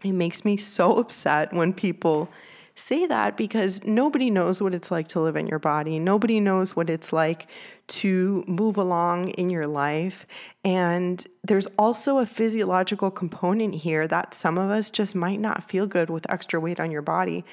It 0.05 0.13
makes 0.13 0.45
me 0.45 0.57
so 0.57 0.99
upset 0.99 1.53
when 1.53 1.73
people 1.73 2.29
say 2.77 3.07
that 3.07 3.37
because 3.37 3.83
nobody 3.85 4.31
knows 4.31 4.61
what 4.63 4.75
it's 4.75 4.91
like 4.91 5.09
to 5.09 5.21
live 5.21 5.35
in 5.35 5.47
your 5.47 5.59
body. 5.59 5.99
Nobody 5.99 6.39
knows 6.41 6.77
what 6.77 6.91
it's 6.91 7.13
like 7.13 7.49
to 7.89 8.45
move 8.47 8.77
along 8.77 9.31
in 9.31 9.49
your 9.49 9.67
life. 9.67 10.27
And 10.63 11.25
there's 11.43 11.67
also 11.79 12.19
a 12.19 12.27
physiological 12.27 13.11
component 13.11 13.77
here 13.77 14.07
that 14.07 14.35
some 14.35 14.59
of 14.59 14.71
us 14.71 14.91
just 14.91 15.15
might 15.15 15.41
not 15.41 15.69
feel 15.69 15.87
good 15.87 16.11
with 16.11 16.31
extra 16.31 16.61
weight 16.61 16.79
on 16.79 16.91
your 16.91 17.03
body 17.03 17.45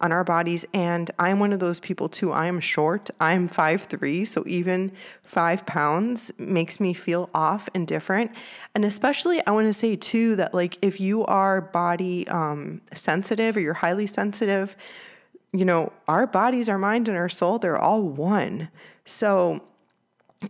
on 0.00 0.12
our 0.12 0.24
bodies. 0.24 0.64
And 0.74 1.10
I'm 1.18 1.38
one 1.38 1.52
of 1.52 1.60
those 1.60 1.80
people 1.80 2.08
too. 2.08 2.32
I 2.32 2.46
am 2.46 2.60
short. 2.60 3.10
I'm 3.20 3.48
five 3.48 3.84
three, 3.84 4.24
so 4.24 4.44
even 4.46 4.92
five 5.22 5.64
pounds 5.66 6.32
makes 6.38 6.80
me 6.80 6.92
feel 6.92 7.30
off 7.32 7.68
and 7.74 7.86
different. 7.86 8.32
And 8.74 8.84
especially, 8.84 9.44
I 9.46 9.52
want 9.52 9.66
to 9.66 9.72
say 9.72 9.96
too 9.96 10.36
that 10.36 10.52
like 10.52 10.78
if 10.82 11.00
you 11.00 11.24
are 11.26 11.60
body 11.60 12.26
um, 12.28 12.80
sensitive 12.92 13.56
or 13.56 13.60
you're 13.60 13.74
highly 13.74 14.06
sensitive, 14.06 14.76
you 15.52 15.64
know, 15.64 15.92
our 16.08 16.26
bodies, 16.26 16.68
our 16.68 16.78
mind, 16.78 17.08
and 17.08 17.16
our 17.16 17.28
soul, 17.28 17.58
they're 17.58 17.78
all 17.78 18.02
one. 18.02 18.68
So 19.04 19.62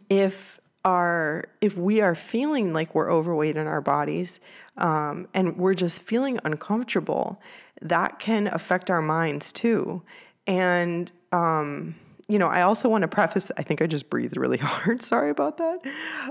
if 0.09 0.61
our 0.85 1.47
if 1.61 1.77
we 1.77 2.01
are 2.01 2.15
feeling 2.15 2.73
like 2.73 2.95
we're 2.95 3.11
overweight 3.11 3.57
in 3.57 3.67
our 3.67 3.81
bodies 3.81 4.41
um, 4.77 5.29
and 5.33 5.57
we're 5.57 5.75
just 5.75 6.03
feeling 6.03 6.39
uncomfortable 6.45 7.41
that 7.81 8.19
can 8.19 8.47
affect 8.49 8.91
our 8.91 9.03
minds 9.03 9.53
too. 9.53 10.03
And, 10.47 11.11
um, 11.33 11.95
you 12.29 12.39
know, 12.39 12.47
I 12.47 12.63
also 12.63 12.89
want 12.89 13.03
to 13.03 13.09
preface, 13.09 13.51
I 13.59 13.63
think 13.63 13.83
I 13.83 13.87
just 13.87 14.09
breathed 14.09 14.37
really 14.37 14.57
hard. 14.63 15.03
Sorry 15.03 15.31
about 15.31 15.59
that. 15.59 15.81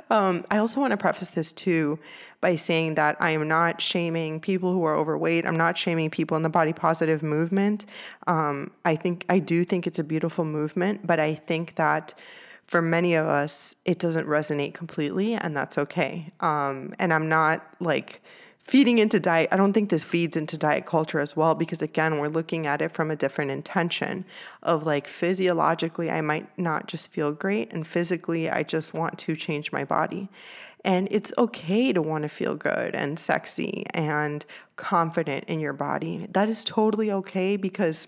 Um, 0.10 0.46
I 0.50 0.58
also 0.58 0.82
want 0.82 0.92
to 0.92 0.98
preface 0.98 1.30
this 1.30 1.54
too 1.54 2.00
by 2.42 2.56
saying 2.56 2.96
that 2.96 3.16
I 3.20 3.32
am 3.32 3.48
not 3.48 3.82
shaming 3.82 4.40
people 4.40 4.74
who 4.74 4.84
are 4.84 4.96
overweight. 4.96 5.46
I'm 5.46 5.56
not 5.56 5.78
shaming 5.78 6.10
people 6.10 6.36
in 6.36 6.44
the 6.44 6.50
body 6.50 6.74
positive 6.74 7.24
movement. 7.24 7.86
Um, 8.28 8.72
I 8.84 8.96
think, 8.96 9.26
I 9.30 9.40
do 9.40 9.64
think 9.64 9.88
it's 9.88 10.00
a 10.00 10.04
beautiful 10.04 10.44
movement, 10.44 11.06
but 11.06 11.20
I 11.20 11.36
think 11.36 11.76
that 11.76 12.14
for 12.74 12.82
many 12.82 13.14
of 13.14 13.28
us, 13.28 13.76
it 13.86 14.00
doesn't 14.00 14.26
resonate 14.26 14.74
completely, 14.74 15.36
and 15.36 15.56
that's 15.56 15.78
okay. 15.78 16.32
Um, 16.40 16.96
and 16.98 17.14
I'm 17.14 17.30
not 17.30 17.64
like, 17.80 18.20
feeding 18.58 18.98
into 18.98 19.20
diet, 19.20 19.50
I 19.52 19.58
don't 19.58 19.74
think 19.74 19.92
this 19.92 20.04
feeds 20.04 20.36
into 20.36 20.58
diet 20.58 20.88
culture 20.88 21.20
as 21.20 21.36
well 21.36 21.54
because, 21.54 21.84
again, 21.84 22.18
we're 22.18 22.30
looking 22.30 22.66
at 22.66 22.82
it 22.82 22.92
from 22.92 23.12
a 23.12 23.16
different 23.16 23.52
intention 23.52 24.26
of 24.64 24.88
like 24.88 25.08
physiologically, 25.08 26.10
I 26.10 26.22
might 26.22 26.50
not 26.58 26.88
just 26.88 27.12
feel 27.12 27.32
great, 27.32 27.72
and 27.72 27.86
physically, 27.86 28.50
I 28.50 28.64
just 28.64 28.92
want 28.92 29.20
to 29.20 29.36
change 29.36 29.72
my 29.72 29.86
body. 29.86 30.30
And 30.84 31.08
it's 31.12 31.32
okay 31.38 31.94
to 31.94 32.02
want 32.02 32.24
to 32.24 32.28
feel 32.28 32.56
good 32.56 32.96
and 32.96 33.20
sexy 33.20 33.86
and 33.94 34.44
confident 34.78 35.44
in 35.44 35.60
your 35.60 35.74
body. 35.74 36.26
That 36.32 36.50
is 36.50 36.64
totally 36.64 37.12
okay 37.12 37.56
because. 37.56 38.08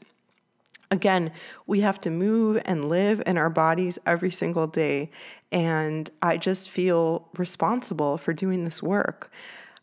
Again, 0.95 1.33
we 1.67 1.81
have 1.81 1.99
to 1.99 2.09
move 2.09 2.61
and 2.63 2.87
live 2.87 3.21
in 3.25 3.37
our 3.37 3.49
bodies 3.49 3.99
every 4.05 4.31
single 4.31 4.65
day. 4.65 5.11
And 5.51 6.09
I 6.21 6.37
just 6.37 6.69
feel 6.69 7.27
responsible 7.37 8.17
for 8.17 8.31
doing 8.31 8.63
this 8.63 8.81
work. 8.81 9.29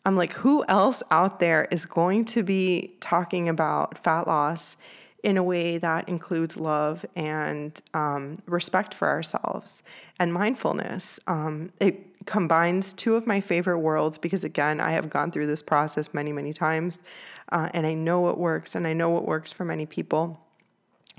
I'm 0.05 0.15
like, 0.15 0.33
who 0.33 0.65
else 0.67 1.03
out 1.11 1.39
there 1.39 1.67
is 1.69 1.85
going 1.85 2.25
to 2.25 2.41
be 2.41 2.95
talking 2.99 3.47
about 3.47 3.99
fat 3.99 4.25
loss 4.25 4.77
in 5.21 5.37
a 5.37 5.43
way 5.43 5.77
that 5.77 6.09
includes 6.09 6.57
love 6.57 7.05
and 7.15 7.79
um, 7.93 8.37
respect 8.47 8.95
for 8.95 9.07
ourselves 9.07 9.83
and 10.19 10.33
mindfulness? 10.33 11.19
Um, 11.27 11.71
it 11.79 12.25
combines 12.25 12.93
two 12.93 13.15
of 13.15 13.27
my 13.27 13.39
favorite 13.39 13.79
worlds 13.79 14.17
because, 14.17 14.43
again, 14.43 14.81
I 14.81 14.93
have 14.93 15.11
gone 15.11 15.31
through 15.31 15.45
this 15.45 15.61
process 15.61 16.11
many, 16.11 16.33
many 16.33 16.53
times 16.53 17.03
uh, 17.51 17.69
and 17.71 17.85
I 17.85 17.93
know 17.93 18.19
what 18.21 18.39
works 18.39 18.73
and 18.73 18.87
I 18.87 18.93
know 18.93 19.11
what 19.11 19.25
works 19.25 19.53
for 19.53 19.63
many 19.63 19.85
people. 19.85 20.39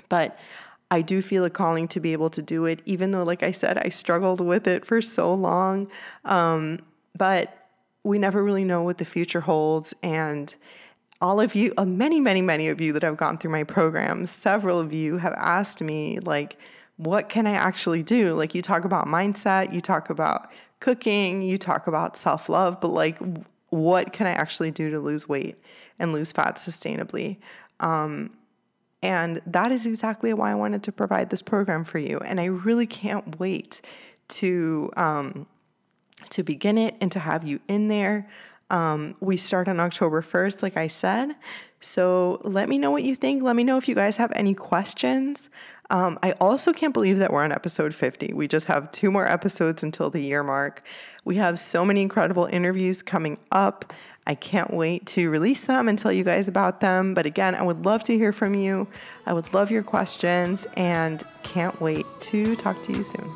But 0.08 0.38
I 0.90 1.02
do 1.02 1.22
feel 1.22 1.44
a 1.44 1.50
calling 1.50 1.88
to 1.88 2.00
be 2.00 2.12
able 2.12 2.30
to 2.30 2.42
do 2.42 2.66
it, 2.66 2.80
even 2.84 3.10
though, 3.10 3.24
like 3.24 3.42
I 3.42 3.50
said, 3.50 3.78
I 3.78 3.88
struggled 3.88 4.40
with 4.40 4.66
it 4.66 4.84
for 4.84 5.02
so 5.02 5.34
long. 5.34 5.90
Um, 6.24 6.80
but 7.16 7.68
we 8.04 8.18
never 8.18 8.44
really 8.44 8.64
know 8.64 8.82
what 8.82 8.98
the 8.98 9.04
future 9.04 9.40
holds. 9.40 9.94
And 10.02 10.54
all 11.20 11.40
of 11.40 11.54
you, 11.54 11.72
uh, 11.78 11.84
many, 11.84 12.20
many, 12.20 12.42
many 12.42 12.68
of 12.68 12.80
you 12.80 12.92
that 12.92 13.02
have 13.02 13.16
gone 13.16 13.38
through 13.38 13.50
my 13.50 13.64
programs, 13.64 14.30
several 14.30 14.78
of 14.78 14.92
you 14.92 15.18
have 15.18 15.34
asked 15.38 15.82
me, 15.82 16.18
like, 16.20 16.58
what 16.96 17.28
can 17.28 17.46
I 17.46 17.52
actually 17.52 18.02
do? 18.02 18.34
Like, 18.34 18.54
you 18.54 18.62
talk 18.62 18.84
about 18.84 19.06
mindset, 19.06 19.72
you 19.72 19.80
talk 19.80 20.10
about 20.10 20.50
cooking, 20.80 21.42
you 21.42 21.56
talk 21.56 21.86
about 21.86 22.16
self 22.16 22.48
love, 22.48 22.80
but 22.80 22.88
like, 22.88 23.18
what 23.70 24.12
can 24.12 24.26
I 24.26 24.32
actually 24.32 24.70
do 24.70 24.90
to 24.90 25.00
lose 25.00 25.28
weight 25.28 25.56
and 25.98 26.12
lose 26.12 26.30
fat 26.30 26.56
sustainably? 26.56 27.38
Um, 27.80 28.30
And 29.04 29.42
that 29.44 29.70
is 29.70 29.84
exactly 29.84 30.32
why 30.32 30.50
I 30.50 30.54
wanted 30.54 30.82
to 30.84 30.92
provide 30.92 31.28
this 31.28 31.42
program 31.42 31.84
for 31.84 31.98
you. 31.98 32.18
And 32.18 32.40
I 32.40 32.46
really 32.46 32.86
can't 32.86 33.38
wait 33.38 33.82
to 34.28 34.90
um, 34.96 35.46
to 36.30 36.42
begin 36.42 36.78
it 36.78 36.96
and 37.02 37.12
to 37.12 37.18
have 37.18 37.44
you 37.44 37.60
in 37.68 37.88
there. 37.88 38.26
Um, 38.70 39.14
we 39.20 39.36
start 39.36 39.68
on 39.68 39.78
October 39.78 40.22
1st, 40.22 40.62
like 40.62 40.78
I 40.78 40.88
said. 40.88 41.36
So 41.80 42.40
let 42.44 42.66
me 42.66 42.78
know 42.78 42.90
what 42.90 43.02
you 43.02 43.14
think. 43.14 43.42
Let 43.42 43.56
me 43.56 43.62
know 43.62 43.76
if 43.76 43.88
you 43.88 43.94
guys 43.94 44.16
have 44.16 44.32
any 44.34 44.54
questions. 44.54 45.50
Um, 45.90 46.18
I 46.22 46.32
also 46.40 46.72
can't 46.72 46.94
believe 46.94 47.18
that 47.18 47.30
we're 47.30 47.44
on 47.44 47.52
episode 47.52 47.94
50. 47.94 48.32
We 48.32 48.48
just 48.48 48.66
have 48.66 48.90
two 48.90 49.10
more 49.10 49.30
episodes 49.30 49.82
until 49.82 50.08
the 50.08 50.20
year 50.20 50.42
mark. 50.42 50.82
We 51.26 51.36
have 51.36 51.58
so 51.58 51.84
many 51.84 52.00
incredible 52.00 52.46
interviews 52.46 53.02
coming 53.02 53.36
up. 53.52 53.92
I 54.26 54.34
can't 54.34 54.72
wait 54.72 55.06
to 55.08 55.28
release 55.28 55.62
them 55.62 55.88
and 55.88 55.98
tell 55.98 56.12
you 56.12 56.24
guys 56.24 56.48
about 56.48 56.80
them. 56.80 57.14
But 57.14 57.26
again, 57.26 57.54
I 57.54 57.62
would 57.62 57.84
love 57.84 58.02
to 58.04 58.16
hear 58.16 58.32
from 58.32 58.54
you. 58.54 58.88
I 59.26 59.34
would 59.34 59.52
love 59.52 59.70
your 59.70 59.82
questions 59.82 60.66
and 60.76 61.22
can't 61.42 61.78
wait 61.80 62.06
to 62.20 62.56
talk 62.56 62.82
to 62.84 62.92
you 62.92 63.02
soon. 63.02 63.30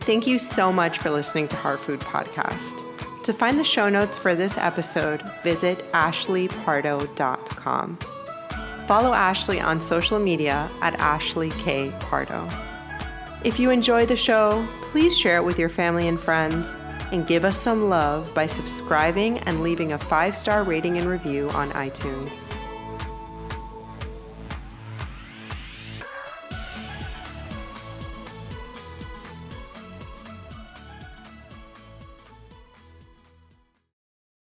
Thank 0.00 0.26
you 0.26 0.38
so 0.38 0.72
much 0.72 0.98
for 0.98 1.10
listening 1.10 1.48
to 1.48 1.56
Heart 1.56 1.80
Food 1.80 2.00
Podcast. 2.00 2.86
To 3.24 3.32
find 3.32 3.58
the 3.58 3.64
show 3.64 3.88
notes 3.88 4.16
for 4.16 4.34
this 4.34 4.56
episode, 4.56 5.20
visit 5.42 5.78
ashleypardo.com. 5.92 7.98
Follow 8.86 9.12
Ashley 9.12 9.60
on 9.60 9.80
social 9.80 10.18
media 10.18 10.70
at 10.80 10.94
Ashley 10.94 11.50
K. 11.50 11.92
Pardo. 12.00 12.48
If 13.44 13.60
you 13.60 13.70
enjoy 13.70 14.06
the 14.06 14.16
show, 14.16 14.66
please 14.80 15.18
share 15.18 15.36
it 15.36 15.44
with 15.44 15.58
your 15.58 15.68
family 15.68 16.08
and 16.08 16.18
friends 16.18 16.74
and 17.12 17.26
give 17.26 17.44
us 17.44 17.58
some 17.58 17.88
love 17.88 18.32
by 18.34 18.46
subscribing 18.46 19.38
and 19.40 19.62
leaving 19.62 19.92
a 19.92 19.98
five 19.98 20.34
star 20.34 20.62
rating 20.62 20.98
and 20.98 21.08
review 21.08 21.48
on 21.50 21.70
iTunes. 21.70 22.59